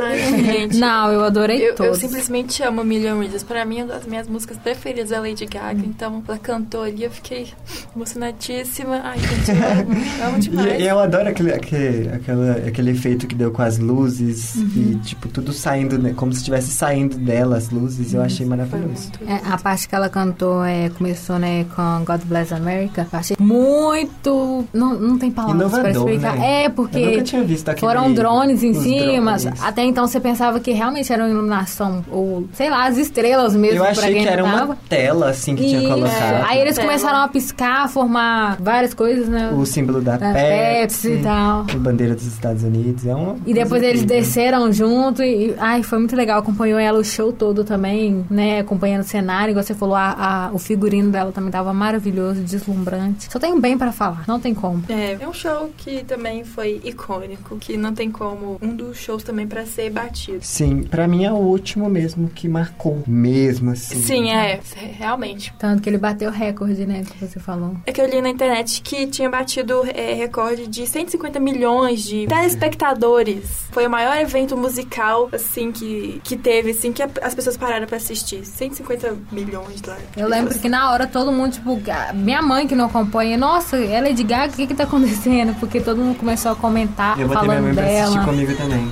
[0.01, 0.77] Ai, gente.
[0.77, 1.97] Não, eu adorei Eu, eu todos.
[1.99, 3.43] simplesmente amo Million Reasons.
[3.43, 5.81] Pra mim, é uma das minhas músicas preferidas da Lady Gaga.
[5.85, 7.47] Então, ela cantou ali, eu fiquei
[7.95, 9.01] emocionadíssima.
[9.03, 10.81] Ai, gente, eu amo, demais.
[10.81, 15.27] E eu adoro aquele, aquele, aquela, aquele efeito que deu com as luzes e, tipo,
[15.27, 16.13] tudo saindo, né?
[16.15, 18.13] Como se estivesse saindo dela as luzes.
[18.13, 19.11] Eu achei maravilhoso.
[19.17, 23.07] muito É, a parte que ela cantou é, começou né, com God Bless America.
[23.11, 24.65] Eu achei muito.
[24.73, 26.35] Não, não tem palavras pra Inovador, explicar.
[26.37, 26.63] né?
[26.63, 29.37] É, Eu porque nunca tinha visto aquele, foram drones em cima.
[29.37, 29.61] drones.
[29.63, 32.03] Até então você pensava que realmente era uma iluminação.
[32.11, 33.77] Ou, sei lá, as estrelas mesmo.
[33.77, 35.89] Eu pra achei quem que era uma tela, assim, que tinha Isso.
[35.89, 36.45] colocado.
[36.47, 36.87] Aí eles Tela.
[36.87, 39.51] começaram a piscar, a formar várias coisas, né?
[39.55, 41.65] O símbolo da Da Pepsi, Pepsi e tal.
[41.71, 43.05] a bandeira dos Estados Unidos.
[43.05, 44.23] É uma E depois eles incrível.
[44.23, 46.39] desceram junto e, ai, foi muito legal.
[46.39, 48.59] Acompanhou ela o show todo também, né?
[48.59, 49.51] Acompanhando o cenário.
[49.51, 53.31] Igual você falou, a, a- o figurino dela também tava maravilhoso, deslumbrante.
[53.31, 54.83] Só tenho bem pra falar, não tem como.
[54.89, 59.23] É, é um show que também foi icônico, que não tem como um dos shows
[59.23, 60.39] também pra ser batido.
[60.41, 63.03] Sim, pra mim é o último mesmo que marcou.
[63.07, 64.01] Mesmo assim.
[64.01, 64.59] Sim, é,
[64.97, 65.53] realmente.
[65.57, 67.75] Tanto que ele bateu recorde, né, que você falou.
[67.85, 72.27] É que eu li na internet que tinha batido é, recorde de 150 milhões de
[72.27, 73.65] telespectadores.
[73.71, 77.97] Foi o maior evento musical, assim, que, que teve, assim, que as pessoas pararam pra
[77.97, 78.45] assistir.
[78.45, 79.97] 150 milhões lá.
[80.15, 81.79] Eu lembro que na hora todo mundo, tipo,
[82.13, 85.57] minha mãe que não acompanha, nossa, ela é de Gaga, o que que tá acontecendo?
[85.59, 88.25] Porque todo mundo começou a comentar, Eu vou ter minha falando mãe pra assistir dela.
[88.25, 88.91] comigo também.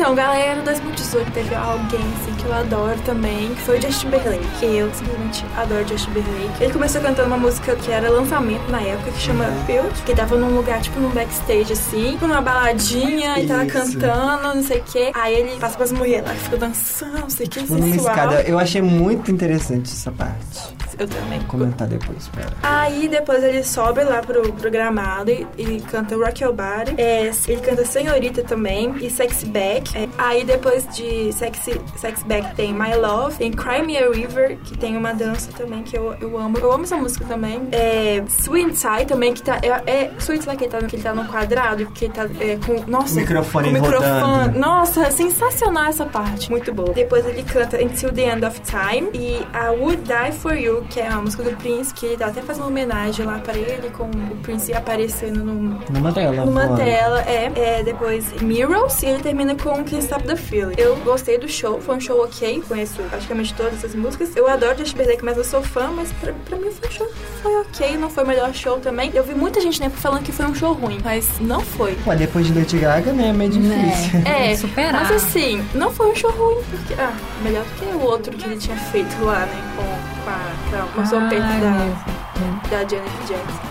[0.00, 4.64] Então, galera, 2018 teve alguém assim que eu adoro também, que foi o Justin Timberlake.
[4.64, 6.64] Eu simplesmente adoro Justin Timberlake.
[6.64, 10.38] Ele começou cantando uma música que era lançamento na época, que chama Build, que tava
[10.38, 13.74] num lugar, tipo, num backstage, assim, numa baladinha, e tava Isso.
[13.98, 15.10] cantando, não sei o quê.
[15.12, 18.14] Aí ele passa pras mulheres lá, que ficam dançando, não sei o que, Tipo, sensual.
[18.14, 18.40] escada.
[18.44, 20.74] Eu achei muito interessante essa parte.
[21.00, 21.40] Eu também.
[21.44, 22.52] Comentar depois, pera.
[22.62, 26.94] Aí depois ele sobe lá pro, pro gramado e, e canta Rock Your Body.
[26.98, 29.96] É, ele canta Senhorita também e Sexy Back.
[29.96, 34.58] É, aí depois de Sexy, Sexy Back tem My Love, tem Cry Me a River,
[34.58, 36.58] que tem uma dança também que eu, eu amo.
[36.58, 37.66] Eu amo essa música também.
[37.72, 39.58] É, Sweet Inside também, que tá.
[39.62, 42.28] É, é Sweet Inside que ele tá, que ele tá no quadrado, que ele tá
[42.38, 42.90] é, com.
[42.90, 44.58] Nossa, O microfone com microfone.
[44.58, 46.50] Nossa, é sensacional essa parte.
[46.50, 46.92] Muito boa.
[46.92, 51.00] Depois ele canta Until the End of Time e a Would Die For You, que
[51.00, 53.88] é a música do Prince, que ele tá até fazendo uma homenagem lá pra ele,
[53.90, 56.44] com o Prince aparecendo num, Numa tela.
[56.44, 56.84] numa fora.
[56.84, 57.82] tela, é, é.
[57.82, 60.74] Depois Mirrors e ele termina com Can't Stop the Feeling.
[60.76, 64.34] Eu gostei do show, foi um show ok, conheço praticamente todas essas músicas.
[64.36, 67.08] Eu adoro Justin Timberlake, mas eu sou fã, mas pra, pra mim foi um show,
[67.42, 69.10] foi ok, não foi o melhor show também.
[69.14, 71.96] Eu vi muita gente, né, falando que foi um show ruim, mas não foi.
[72.06, 73.28] Ué, depois de Lady Gaga, né?
[73.28, 74.20] É meio difícil.
[74.24, 74.92] É, Superar.
[75.08, 78.44] mas assim, não foi um show ruim, porque, ah, melhor do que o outro que
[78.44, 82.70] ele tinha feito lá, né, com, com a, com a mostrou o peito da, meu
[82.70, 83.70] da Janet Jackson.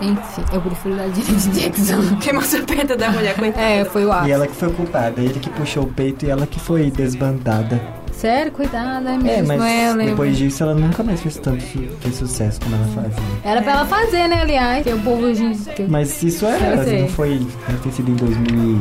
[0.00, 2.16] Enfim, eu prefiro da Janet Jackson.
[2.20, 3.62] Quem mostrou o peito da mulher, coitada.
[3.64, 4.30] É, foi o E ápice.
[4.32, 7.80] ela que foi culpada, ele que puxou o peito e ela que foi desbandada.
[8.16, 10.06] Sério, cuidado, é É, mesmo, mas é, eu lembro.
[10.12, 13.22] depois disso ela nunca mais fez tanto su- fez sucesso como ela fazia.
[13.44, 14.82] Era pra ela fazer, né, aliás.
[14.84, 15.58] Que o povo, gente...
[15.70, 15.82] Que...
[15.82, 17.38] Mas isso era, Eu não foi.
[17.66, 18.80] Deve ter sido em 2000,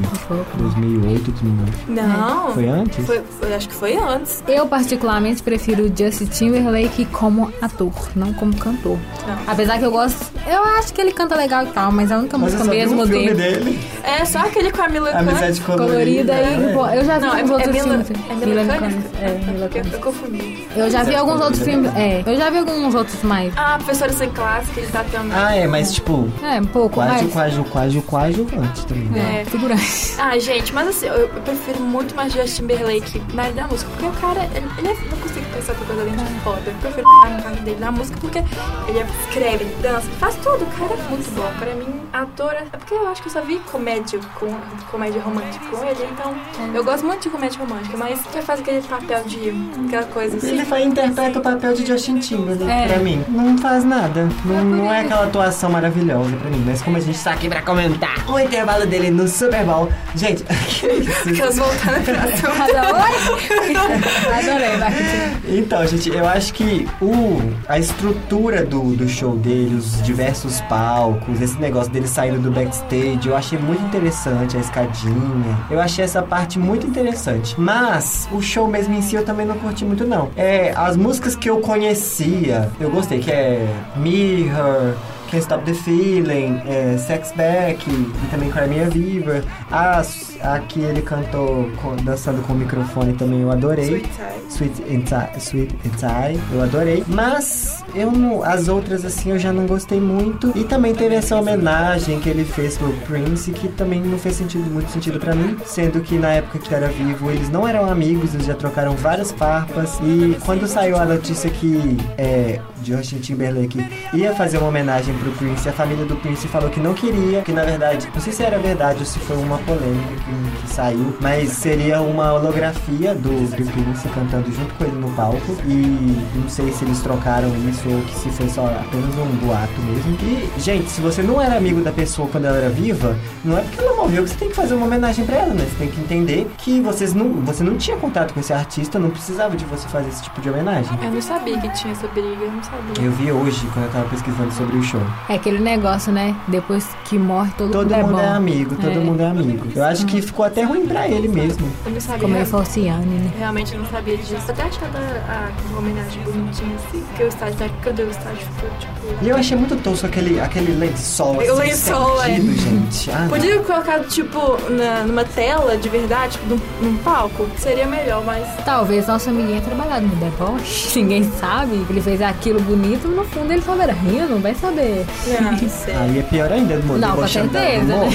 [0.57, 1.71] 2008, 2009.
[1.89, 2.53] Não.
[2.53, 3.05] Foi antes?
[3.05, 4.43] Foi, foi- acho que foi antes.
[4.47, 8.97] Eu, particularmente, prefiro o Justin Timberlake como ator, não como cantor.
[9.27, 9.37] Não.
[9.47, 10.31] Apesar que eu gosto...
[10.47, 13.01] Eu acho que ele canta legal e tal, mas a única Mas eu música mesmo
[13.03, 13.33] um dele...
[13.33, 13.79] dele.
[14.03, 15.87] É só aquele com a Mila Amizade colorida.
[15.91, 16.57] Colorida e...
[16.57, 16.73] né?
[16.73, 18.77] pô, Eu já vi Não, é, alguns é outros Mila, é Mila Mila
[19.25, 19.93] É, Mila Eu, Kunis.
[19.93, 20.67] eu confundi.
[20.75, 21.91] Eu já vi alguns outros colorida.
[21.91, 22.25] filmes...
[22.27, 23.53] É, eu já vi alguns outros mais...
[23.57, 25.37] Ah, professora sem classe, que ele tá também.
[25.37, 27.33] Ah, é, mas tipo, É, um pouco, quase, mas...
[27.33, 29.03] quase, quase, quase antes também.
[29.05, 29.41] né?
[29.41, 30.15] É, figurante.
[30.19, 33.89] Ah, gente, mas assim, eu, eu prefiro muito mais Justin Timberlake na área da música,
[33.91, 36.61] porque o cara, ele, ele é, não consigo pensar outra coisa além de foda.
[36.65, 38.39] Eu prefiro estar no carro dele na música, porque
[38.87, 41.51] ele escreve, ele dança, faz tudo, o cara é muito bom.
[41.59, 44.47] Pra mim, ator, é é porque eu acho que eu só vi comédia com
[44.91, 46.35] comédia romântica com ele, então
[46.73, 49.53] eu gosto muito de comédia romântica, mas quer fazer aquele papel de
[49.87, 50.49] aquela coisa assim.
[50.49, 52.87] Ele faz, interpreta o papel de Justin Timberlake É.
[52.87, 53.23] pra mim.
[53.29, 54.27] Não faz nada.
[54.43, 56.63] Não, não é aquela atuação maravilhosa pra mim.
[56.65, 59.89] Mas como a gente tá aqui pra comentar o intervalo dele no Super Bowl.
[60.15, 61.29] Gente, que isso?
[61.29, 62.25] Aquelas voltando pra?
[64.37, 65.57] Adorei, Marketing.
[65.57, 71.41] Então, gente, eu acho que o, a estrutura do, do show dele, os diversos palcos,
[71.41, 75.57] esse negócio dele saindo do backstage, eu achei muito interessante, a escadinha.
[75.69, 77.55] Eu achei essa parte muito interessante.
[77.59, 80.29] Mas o show mesmo em si eu também não curti muito, não.
[80.35, 84.95] É, as músicas que eu conhecia, eu gostei, que é Mirror,
[85.29, 89.43] Can't Stop the Feeling, é, Sex Back e também Cry Me a River.
[89.71, 90.01] A,
[90.43, 93.85] a que ele cantou com- dançando com o microfone também eu adorei.
[93.85, 94.45] Sweet Tie.
[94.49, 97.03] Sweet and Tie, Sweet and Tie, eu adorei.
[97.07, 100.51] Mas eu não, as outras assim eu já não gostei muito.
[100.55, 104.69] E também teve essa homenagem que ele fez pro Prince que também não fez sentido,
[104.71, 108.33] muito sentido pra mim, sendo que na época que era vivo eles não eram amigos,
[108.33, 109.99] eles já trocaram várias farpas.
[110.03, 115.67] E quando saiu a notícia que é, Justin Timberlake ia fazer uma homenagem pro Prince,
[115.67, 118.57] a família do Prince falou que não queria, que na verdade, não sei se era
[118.59, 123.71] verdade ou se foi uma polêmica que, que saiu, mas seria uma holografia do, do
[123.71, 125.55] Prince cantando junto com ele no palco.
[125.65, 130.17] E não sei se eles trocaram isso ou se foi só apenas um boato mesmo.
[130.21, 133.61] E, gente, se você não era amigo da pessoa quando ela era viva, não é
[133.61, 135.65] porque ela morreu que você tem que fazer uma homenagem pra ela, né?
[135.65, 139.09] Você tem que entender que vocês não, você não tinha contato com esse artista, não
[139.09, 140.97] precisava de você fazer esse tipo de homenagem.
[141.01, 142.74] Eu não sabia que tinha essa briga, não sabia.
[143.01, 145.01] Eu vi hoje, quando eu tava pesquisando sobre o show.
[145.29, 146.35] É aquele negócio, né?
[146.47, 148.99] Depois que morre, todo, Todo mundo, mundo é é, amigo, todo É.
[148.99, 149.67] mundo é amigo.
[149.75, 151.67] Eu acho que ficou até ruim pra ele mesmo.
[151.85, 152.21] Eu não sabia.
[152.21, 153.31] Como ele Falciane, né?
[153.37, 154.35] Realmente eu não sabia disso.
[154.49, 157.03] Até achava a, a homenagem bonitinha assim.
[157.07, 157.69] Porque o estádio, né?
[157.81, 158.37] Cadê o estádio?
[158.55, 158.95] Ficou tipo.
[159.23, 162.31] E eu achei muito tosco aquele, aquele lençol O assim, lençol, é.
[162.31, 163.11] estendido, gente.
[163.11, 163.27] Ah.
[163.29, 164.39] Podia colocar, tipo,
[164.71, 167.45] na, numa tela de verdade, tipo, num, num palco?
[167.57, 168.45] Seria melhor, mas.
[168.65, 171.85] Talvez nosso amiguinho tenha trabalhado no deboche, ninguém sabe.
[171.89, 175.05] Ele fez aquilo bonito, no fundo ele estava rindo, vai saber.
[175.41, 176.01] Não.
[176.01, 178.09] Aí é pior ainda, do Não, com certeza, né?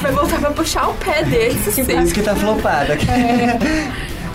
[0.00, 2.96] Vai voltar pra puxar o pé dele, Por isso que tá flopada.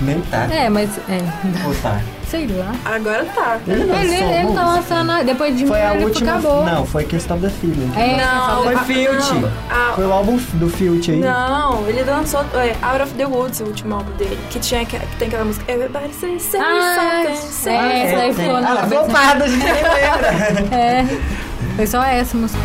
[0.01, 0.47] Nem tá.
[0.51, 1.19] É, mas é,
[1.65, 1.99] Ou tá.
[2.27, 2.71] sei lá.
[2.85, 3.59] Agora tá.
[3.67, 6.31] Ele lançou Ele, ele tá lançando, a- depois de Foi a ele última.
[6.31, 6.63] acabou.
[6.65, 7.91] Não, foi Stop the Feeling.
[7.95, 9.45] É, Não, Foi a- Filt.
[9.69, 11.19] a- Foi o álbum do Filt aí.
[11.19, 14.39] Não, ele lançou é, Out of the Woods, o último álbum dele.
[14.49, 18.33] Que, tinha, que tem aquela música Everybody say, say Ah, something, say é, essa aí
[18.33, 20.31] foi Ah, flopada, a gente nem lembra.
[20.75, 21.05] É,
[21.75, 22.59] foi só essa música.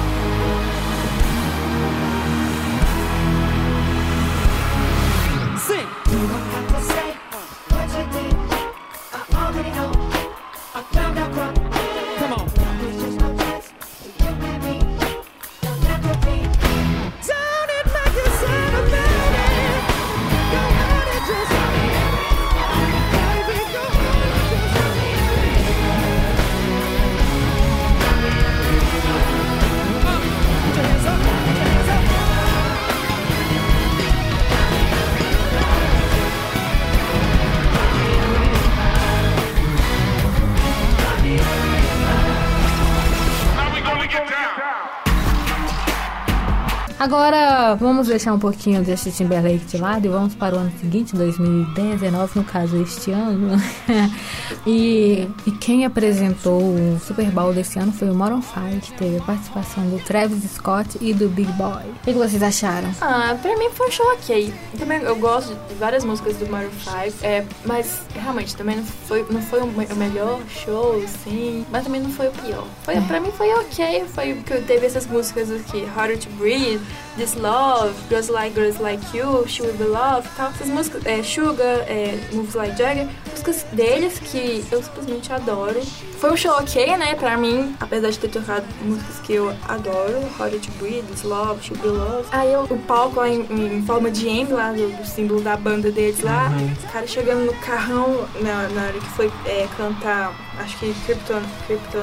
[47.10, 51.14] Agora, vamos deixar um pouquinho desse Timberlake de lado e vamos para o ano seguinte,
[51.14, 53.52] 2019, no caso este ano.
[54.66, 59.18] e, e quem apresentou o Super Bowl desse ano foi o Maroon 5, que teve
[59.18, 61.84] a participação do Travis Scott e do Big Boy.
[61.84, 62.90] O que que vocês acharam?
[63.00, 64.52] Ah, pra mim foi um show ok.
[64.76, 69.24] Também eu gosto de várias músicas do Maroon 5, é, mas realmente também não foi,
[69.30, 72.66] não foi o me- o melhor show, sim, mas também não foi o pior.
[72.82, 76.80] Foi, Pra mim foi ok, foi porque teve essas músicas aqui, Harder to Breathe,
[77.16, 80.50] This Love, Girls Like Girls Like You, She Will Be Loved, tal.
[80.50, 85.80] Essas músicas, é, Sugar, é, Moves Like Jagger, músicas deles que eu simplesmente adoro.
[86.20, 90.18] Foi um show ok, né, pra mim, apesar de ter tocado músicas que eu adoro,
[90.38, 92.26] Harder to Breathe, This Love, She Will Be Loved.
[92.32, 95.56] Aí eu- o palco lá em, em forma de M, lá do, do símbolo da
[95.56, 96.50] banda deles lá,
[96.84, 101.40] os caras chegando no carrão na, na hora que foi é, cantar, acho que Krypton,
[101.66, 102.02] Krypton,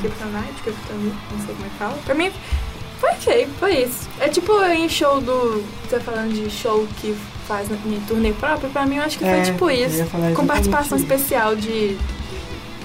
[0.00, 1.98] Kryptonite, Kryptonite, não sei como é que fala.
[2.04, 2.32] Pra mim,
[2.98, 4.08] foi ok, foi isso.
[4.20, 5.64] É tipo em show do.
[5.88, 9.24] Você tá falando de show que faz em turnê próprio, pra mim eu acho que
[9.24, 10.04] É, foi tipo isso.
[10.34, 11.96] Com participação especial de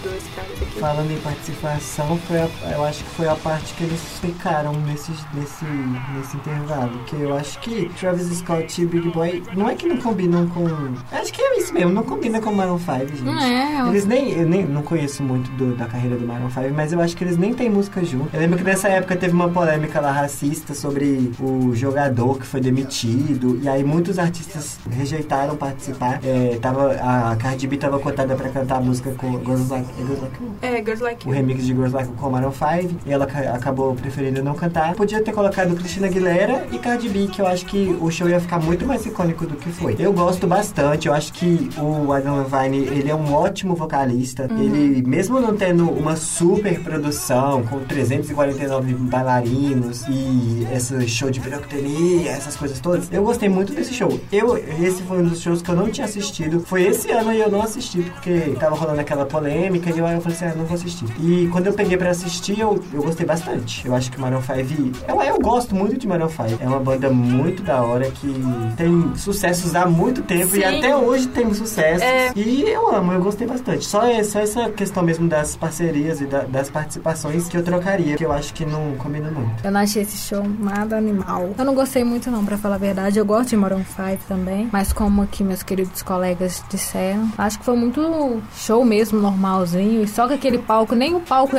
[0.04, 0.80] dois caras aqui.
[0.80, 5.12] Falando em participação, foi a- eu acho que foi a parte que eles ficaram nesse,
[5.34, 7.00] nesse, nesse intervalo.
[7.06, 10.66] Que eu acho que Travis Scott e Big Boy não é que não combinam com.
[11.12, 13.22] Acho que é isso mesmo, não combina com Maroon 5, gente.
[13.24, 14.32] Não é, é um- Eles nem.
[14.32, 17.24] Eu nem, não conheço muito do- da carreira do Maroon 5, mas eu acho que
[17.24, 18.30] eles nem têm música junto.
[18.34, 22.60] Eu lembro que nessa época teve uma polêmica lá racista sobre o jogador que foi
[22.62, 23.60] demitido.
[23.62, 26.20] E aí muitos artistas rejeitaram participar.
[26.24, 30.04] É, tava, a Cardi B tava cotada pra cantar a música com Girls Like, é
[30.04, 30.52] Girls Like You?
[30.62, 31.36] É, Girls Like o You.
[31.36, 34.94] remix de Girls Like You com Maroon 5 e ela ca- acabou preferindo não cantar.
[34.96, 38.40] Podia ter colocado Christina Aguilera e Cardi B, que eu acho que o show ia
[38.40, 39.96] ficar muito mais icônico do que foi.
[40.00, 44.50] Eu gosto bastante, eu acho que o Adam Levine, ele é um ótimo vocalista.
[44.52, 52.32] Ele, mesmo não tendo uma super produção com 349 bailarinos e esse show de pirotecnia,
[52.32, 54.20] essas coisas todas, eu gostei muito desse show.
[54.32, 56.60] Eu, esse foi um dos shows que eu não tinha assistido.
[56.62, 60.08] Foi esse ano e eu não assisti porque tava rolando aquela polêmica música e eu,
[60.08, 61.06] eu falei assim, ah, não vou assistir.
[61.20, 63.86] E quando eu peguei pra assistir, eu, eu gostei bastante.
[63.86, 66.44] Eu acho que Maroon 5, eu, eu gosto muito de Maroon 5.
[66.62, 68.34] É uma banda muito da hora que
[68.78, 70.64] tem sucessos há muito tempo e Sim.
[70.78, 72.02] até hoje tem sucessos.
[72.02, 72.32] É.
[72.36, 73.86] E eu amo, eu gostei bastante.
[73.86, 78.16] Só, é- só essa questão mesmo das parcerias e da- das participações que eu trocaria,
[78.16, 79.64] que eu acho que não combina muito.
[79.64, 81.50] Eu não achei esse show nada animal.
[81.58, 83.20] Eu não gostei muito não, pra falar a verdade.
[83.20, 87.66] Eu gosto de Maroon 5 também, mas como aqui meus queridos colegas disseram, acho que
[87.66, 89.73] foi muito show mesmo, normalzinho.
[89.80, 91.56] E só que aquele palco, nem o palco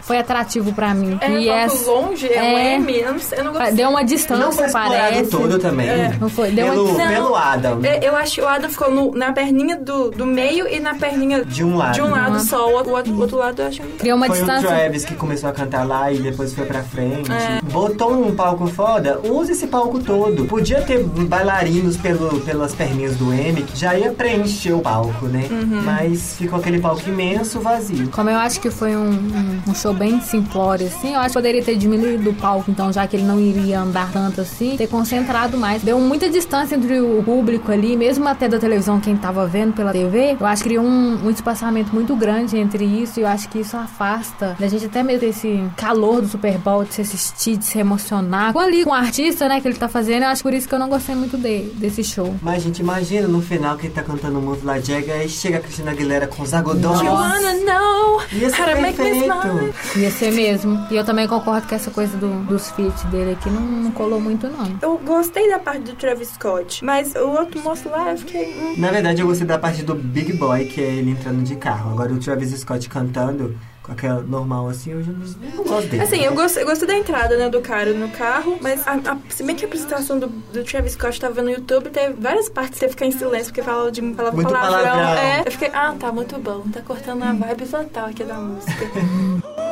[0.00, 1.18] foi atrativo pra mim.
[1.20, 2.74] É um e pouco longe, é um é.
[2.76, 3.72] M, eu não, eu não gostei.
[3.72, 5.30] Deu uma Não foi distância, parece.
[5.30, 5.88] todo também.
[6.20, 7.08] Não foi, deu pelo, uma Não.
[7.12, 7.80] pelo Adam.
[7.84, 10.94] É, Eu acho que o Adam ficou no- na perninha do, do meio e na
[10.94, 11.94] perninha De um lado.
[11.94, 12.68] de um lado só.
[12.68, 13.82] O outro, o outro- o outro lado eu acho.
[13.98, 14.68] Criou uma Foi o distância.
[14.68, 17.30] Travis que começou a cantar lá e depois foi pra frente.
[17.30, 17.60] É.
[17.70, 20.44] Botou um palco foda, usa esse palco todo.
[20.46, 25.46] Podia ter bailarinos pelo, pelas perninhas do M, que já ia preencher o palco, né?
[25.50, 25.82] Uhum.
[25.84, 28.08] Mas ficou aquele palco imenso, vazio.
[28.10, 31.34] Como eu acho que foi um, um- um show bem simplório, assim, eu acho que
[31.34, 34.86] poderia ter diminuído o palco, então, já que ele não iria andar tanto assim, ter
[34.88, 35.82] concentrado mais.
[35.82, 39.92] Deu muita distância entre o público ali, mesmo até da televisão, quem tava vendo pela
[39.92, 40.36] TV.
[40.38, 43.58] Eu acho que criou um, um espaçamento muito grande entre isso, e eu acho que
[43.60, 47.64] isso afasta da gente até mesmo esse calor do Super Bowl, de se assistir, de
[47.64, 48.52] se emocionar.
[48.52, 50.74] Com ali, com o artista, né, que ele tá fazendo, eu acho por isso que
[50.74, 52.34] eu não gostei muito de- desse show.
[52.42, 55.60] Mas, gente, imagina no final que ele tá cantando Move La Jagger, aí chega a
[55.60, 57.00] Cristina Aguilera com os algodões.
[57.00, 57.08] You
[57.46, 59.72] wanna know Ia ser how to make me smile.
[59.96, 60.86] Ia ser mesmo.
[60.90, 64.20] E eu também concordo que essa coisa do- dos feats dele aqui não, não colou
[64.20, 64.78] muito, não.
[64.82, 68.54] Eu gostei da parte do Travis Scott, mas o outro moço lá, eu fiquei.
[68.54, 68.74] hum.
[68.76, 71.90] Na verdade, eu gostei da parte do Big Boy, que é ele entrando de carro.
[71.92, 73.56] Agora, o Travis Scott cantando
[73.88, 76.02] aquela normal assim, eu já não, gosto dele.
[76.02, 79.16] Assim, eu gostei, eu gostei da entrada, né, do cara no carro, mas a- a-
[79.28, 82.74] se bem que a apresentação do, do Travis Scott tava no YouTube, teve várias partes
[82.78, 84.82] que você ficar em silêncio, porque falava de falava Muito palavrão.
[84.84, 85.18] palavrão.
[85.22, 88.72] É, eu fiquei, ah, tá muito bom, tá cortando a vibe total aqui da música.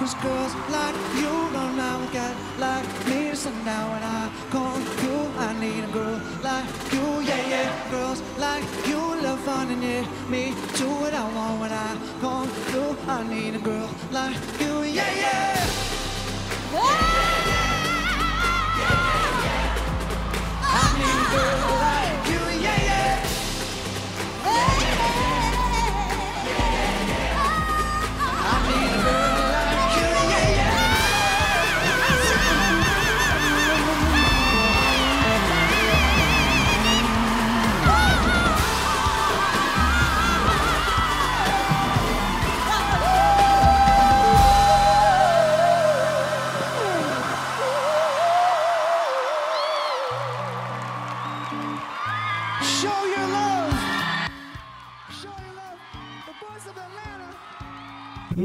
[0.00, 3.34] Cause girls like you don't now get like me.
[3.34, 7.20] So now when I call you I need a girl like you.
[7.20, 7.90] Yeah, yeah.
[7.90, 12.46] Girls like you love fun and yeah Me do what I want when I call
[12.72, 12.96] you.
[13.08, 14.84] I need a girl like you.
[14.84, 15.68] Yeah, yeah.
[20.62, 21.89] I need a girl like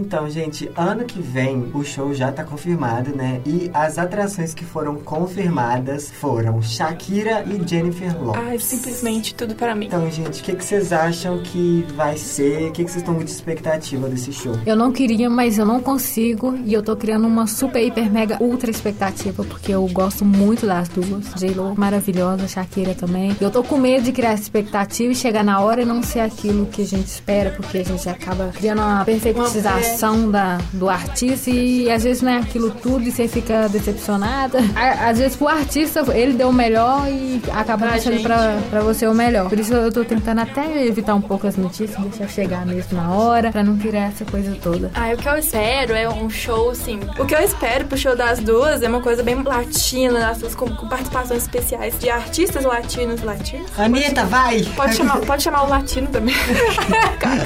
[0.05, 3.41] Então, gente, ano que vem o show já tá confirmado, né?
[3.43, 8.45] E as atrações que foram confirmadas foram Shakira e Jennifer Lopez.
[8.47, 9.87] Ai, simplesmente tudo para mim.
[9.87, 12.69] Então, gente, o que, que vocês acham que vai ser?
[12.69, 14.53] O que, que vocês estão de expectativa desse show?
[14.63, 16.55] Eu não queria, mas eu não consigo.
[16.63, 19.43] E eu tô criando uma super, hiper, mega, ultra expectativa.
[19.43, 21.33] Porque eu gosto muito das duas.
[21.33, 23.35] J-Lo, maravilhosa, Shakira também.
[23.41, 26.19] Eu tô com medo de criar essa expectativa e chegar na hora e não ser
[26.19, 27.49] aquilo que a gente espera.
[27.49, 29.94] Porque a gente acaba criando uma perfeitização
[30.31, 31.49] da, do artista.
[31.49, 34.59] E às vezes não é aquilo tudo e você fica decepcionada.
[34.75, 39.07] Às vezes pro artista, ele deu o melhor e acaba Pra deixando pra, pra você
[39.07, 39.49] o melhor.
[39.49, 43.11] Por isso eu tô tentando até evitar um pouco as notícias, deixar chegar mesmo na
[43.11, 44.91] hora, pra não criar essa coisa toda.
[44.93, 46.99] Ah, o que eu espero é um show, assim.
[47.19, 50.55] O que eu espero pro show das duas é uma coisa bem latina, as duas
[50.55, 53.67] com, com participações especiais de artistas latinos latinos.
[53.77, 54.63] Anitta, vai!
[54.75, 56.35] Pode chamar, pode chamar o latino também.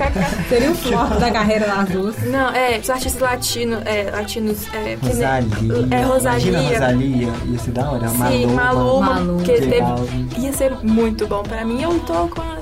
[0.50, 2.18] Seria o flop da carreira das duas.
[2.24, 5.88] Não, é, os artistas latinos, é, latinos, é, Rosalia.
[5.92, 6.50] É, Rosalia.
[6.50, 7.34] Imagina Rosalia.
[7.46, 8.08] Ia ser da hora.
[8.10, 8.54] Sim, Maluma.
[8.54, 9.44] Maluma, Maluma.
[9.44, 11.82] que teve, ia ser muito bom pra mim.
[11.82, 12.59] Eu tô com as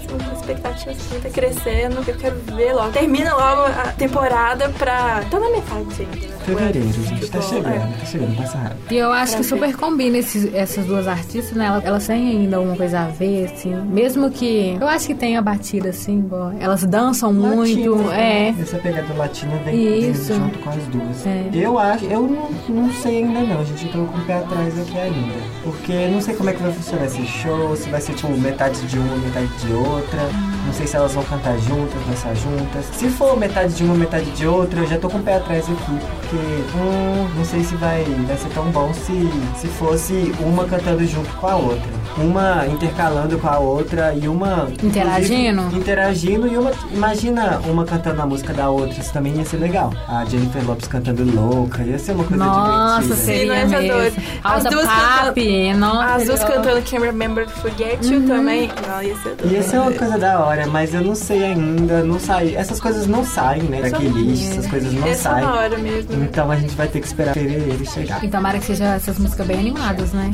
[0.52, 2.92] as expectativas assim, tá crescendo, eu quero ver logo.
[2.92, 5.22] Termina logo a temporada pra...
[5.30, 6.28] Tá na metade ainda.
[6.28, 6.38] né?
[6.48, 7.28] Fevereiro, gente.
[7.30, 7.98] Tá Tipo, chegando, é.
[8.00, 8.80] tá chegando, passa rápido.
[8.92, 11.66] E eu acho que super combina esses- essas duas artistas, né?
[11.66, 13.76] Elas, elas têm ainda alguma coisa a ver, assim.
[13.76, 14.78] Mesmo que.
[14.80, 16.54] Eu acho que tem a batida, assim, igual.
[16.60, 17.92] Elas dançam muito.
[17.96, 18.50] Latino, É.
[18.62, 20.32] Essa pegada latina vem Isso.
[20.34, 21.28] vem junto com as duas.
[21.28, 21.50] É.
[21.54, 23.86] Eu acho, eu não, não sei ainda não, gente.
[23.88, 25.34] Eu tô com o pé atrás aqui ainda.
[25.64, 28.32] Porque eu não sei como é que vai funcionar esse show, se vai ser tipo
[28.38, 30.20] metade de uma, metade de outra.
[30.68, 32.86] Não sei se elas vão cantar juntas, dançar juntas.
[32.92, 35.64] Se for metade de uma, metade de outra, eu já tô com o pé atrás
[35.64, 36.00] aqui.
[36.20, 36.36] Porque
[36.76, 41.30] hum, não sei se vai, vai ser tão bom se, se fosse uma cantando junto
[41.38, 41.88] com a outra.
[42.18, 44.68] uma intercalando com a outra e uma...
[44.84, 45.62] Interagindo?
[45.76, 46.72] Interagindo e uma...
[46.92, 49.94] Imagina uma cantando a música da outra, isso também ia ser legal.
[50.08, 53.26] A Jennifer Lopes cantando louca, ia ser uma coisa Nossa, divertida.
[53.26, 54.22] seria Sim, não é mesmo.
[54.44, 56.16] As duas papi, nossa.
[56.16, 58.70] As duas cantando Can't Remember to Forget You também.
[58.88, 59.54] Não, ia ser doido.
[59.54, 62.56] Ia ser uma coisa da hora, mas eu não sei ainda, não sai.
[62.56, 63.90] Essas coisas não saem, né?
[63.90, 65.46] Da playlist, essas coisas não ser saem.
[65.78, 66.24] mesmo.
[66.24, 68.24] Então a gente vai ter que esperar fevereiro chegar.
[68.24, 70.32] E tomara que sejam essas músicas bem animadas, né?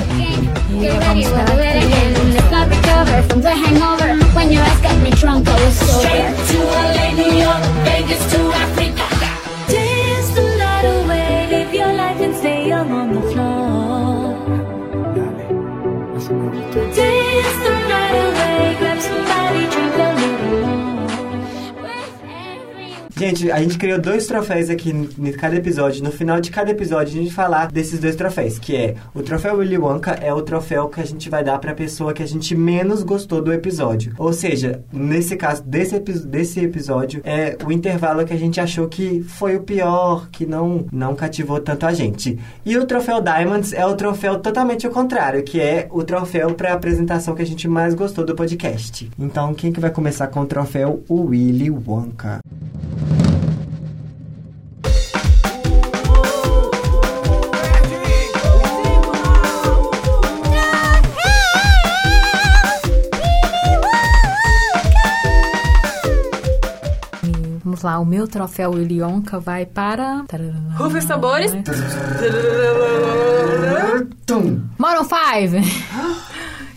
[0.70, 1.56] E Get vamos esperar
[7.40, 9.13] your Vegas to Africa.
[23.24, 26.04] Gente, a gente criou dois troféus aqui em cada episódio.
[26.04, 29.56] No final de cada episódio, a gente falar desses dois troféus, que é o troféu
[29.60, 32.54] Willy Wonka é o troféu que a gente vai dar pra pessoa que a gente
[32.54, 34.14] menos gostou do episódio.
[34.18, 38.90] Ou seja, nesse caso desse, epi- desse episódio, é o intervalo que a gente achou
[38.90, 42.38] que foi o pior, que não, não cativou tanto a gente.
[42.66, 46.74] E o troféu Diamonds é o troféu totalmente o contrário, que é o troféu pra
[46.74, 49.10] apresentação que a gente mais gostou do podcast.
[49.18, 51.02] Então, quem que vai começar com o troféu?
[51.08, 52.42] O Willy Wonka.
[67.84, 70.24] Lá, o meu troféu Willy Wonka vai para...
[70.78, 71.52] Rufa os tambores.
[74.26, 74.62] Tum.
[74.78, 75.14] Moron 5!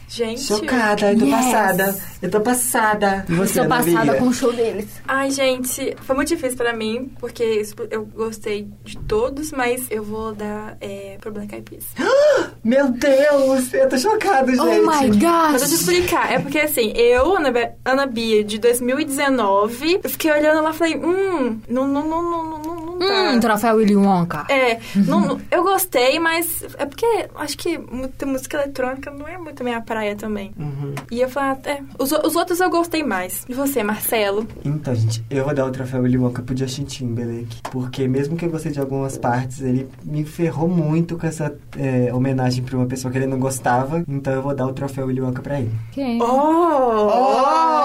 [0.08, 0.40] Gente.
[0.42, 1.34] Chocada, tô Yes.
[1.34, 1.94] passada.
[2.22, 3.24] Eu tô passada.
[3.28, 4.20] E você, Estou Ana passada Bia?
[4.20, 4.88] com o show deles.
[5.06, 10.34] Ai, gente, foi muito difícil pra mim, porque eu gostei de todos, mas eu vou
[10.34, 11.84] dar é, pro Black Eyed Peas.
[12.64, 14.60] Meu Deus, eu tô chocada, gente.
[14.60, 15.72] Oh my Mas deixa eu te gosh!
[15.72, 16.32] explicar.
[16.32, 17.52] É porque, assim, eu, Ana,
[17.84, 22.44] Ana Bia, de 2019, eu fiquei olhando lá e falei, hum, não, não, não, não,
[22.44, 23.06] não, não, não tá.
[23.32, 24.46] Hum, troféu Willy Wonka.
[24.48, 27.06] É, não- não- eu gostei, mas é porque
[27.36, 30.52] acho que muita música eletrônica não é muito a minha praia também.
[30.58, 30.94] Uhum.
[31.10, 33.44] E eu falei, ah, é, os, os outros eu gostei mais.
[33.48, 34.46] E você, Marcelo?
[34.64, 37.58] Então, gente, eu vou dar o troféu Willy Wonka pro Justin Timberlake.
[37.70, 42.12] Porque mesmo que eu gostei de algumas partes, ele me ferrou muito com essa é,
[42.14, 44.04] homenagem pra uma pessoa que ele não gostava.
[44.08, 45.72] Então eu vou dar o troféu Willy Wonka pra ele.
[45.92, 46.20] Quem?
[46.22, 47.10] Oh!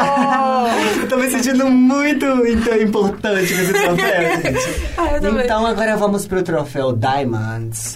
[1.02, 4.82] eu tô me sentindo muito então, importante com esse troféu, gente.
[4.98, 5.46] Ah, eu também.
[5.46, 7.96] Então agora vamos pro troféu Diamonds.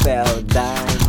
[0.00, 0.99] Troféu, troféu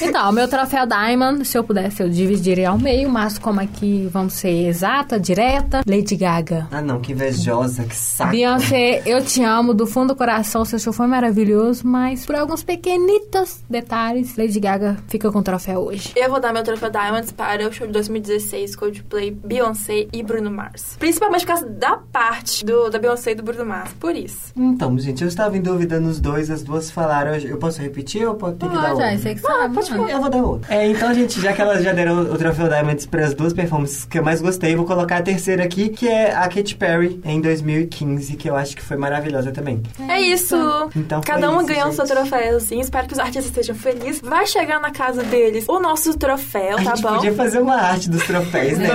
[0.00, 4.08] Então, o meu troféu Diamond, se eu pudesse, eu dividiria ao meio, mas como aqui
[4.12, 6.66] vamos ser exata, direta, Lady Gaga.
[6.70, 8.30] Ah não, que invejosa, que saco.
[8.30, 12.62] Beyoncé, eu te amo do fundo do coração, seu show foi maravilhoso, mas por alguns
[12.64, 16.12] pequenitos detalhes, Lady Gaga fica com o troféu hoje.
[16.16, 20.50] Eu vou dar meu troféu Diamonds para o show de 2016, Coldplay, Beyoncé e Bruno
[20.50, 20.96] Mars.
[20.98, 23.92] Principalmente por causa da parte do, da Beyoncé e do Bruno Mars.
[24.00, 24.52] Por isso.
[24.56, 27.34] Então, gente, eu estava em dúvida nos dois, as duas falaram.
[27.36, 29.06] Eu posso repetir ou pode ter que dar Ah, outro?
[29.06, 29.74] já, sei que sabe.
[29.90, 30.72] Eu vou dar outro.
[30.72, 34.04] É, então, gente, já que elas já deram o troféu Diamonds para as duas performances
[34.04, 37.40] que eu mais gostei, vou colocar a terceira aqui, que é a Katy Perry, em
[37.40, 39.82] 2015, que eu acho que foi maravilhosa também.
[40.08, 40.56] É isso.
[40.96, 42.80] Então Cada um isso, ganhou o seu troféuzinho.
[42.80, 44.20] Espero que os artistas estejam felizes.
[44.20, 47.14] Vai chegar na casa deles o nosso troféu, A tá gente bom?
[47.14, 48.88] podia fazer uma arte dos troféus, né?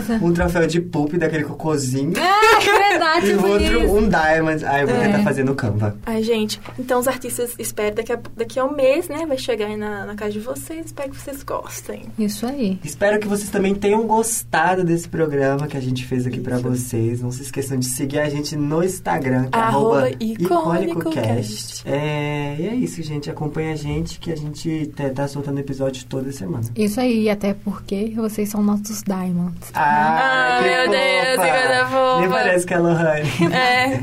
[0.00, 2.12] Tipo, um troféu de poop daquele cocôzinho.
[2.66, 3.92] É verdade, E o outro, bonito.
[3.94, 4.64] um diamond.
[4.64, 5.00] Ai, eu vou É.
[5.06, 5.96] tentar fazer no Canva.
[6.06, 9.24] Ai, gente, então os artistas esperam daqui a, daqui a um mês, né?
[9.26, 10.86] Vai chegar aí na, na casa de vocês.
[10.86, 12.02] Espero que vocês gostem.
[12.18, 12.78] Isso aí.
[12.84, 17.20] Espero que vocês também tenham gostado desse programa que a gente fez aqui pra vocês.
[17.20, 21.82] Não se esqueçam de seguir a gente no Instagram, que é Arroba arroba icônicocast.
[21.86, 23.30] É, e é isso, gente.
[23.30, 26.64] Acompanha a gente que a gente tá, tá soltando episódio toda semana.
[26.76, 29.70] Isso aí, até porque vocês são nossos diamonds.
[29.74, 32.20] Ah, Ah, meu Deus, que coisa fofa.
[32.20, 33.30] Nem parece que é a Lohane.
[33.56, 34.00] É.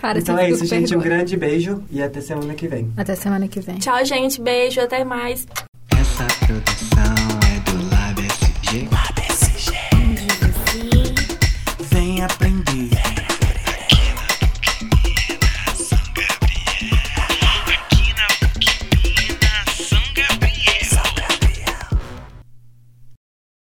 [0.00, 0.94] Para então é isso, gente.
[0.96, 2.92] Um grande beijo e até semana que vem.
[2.96, 3.76] Até semana que vem.
[3.78, 4.40] Tchau, gente.
[4.40, 4.80] Beijo.
[4.80, 5.46] Até mais.
[6.18, 7.15] Essa produção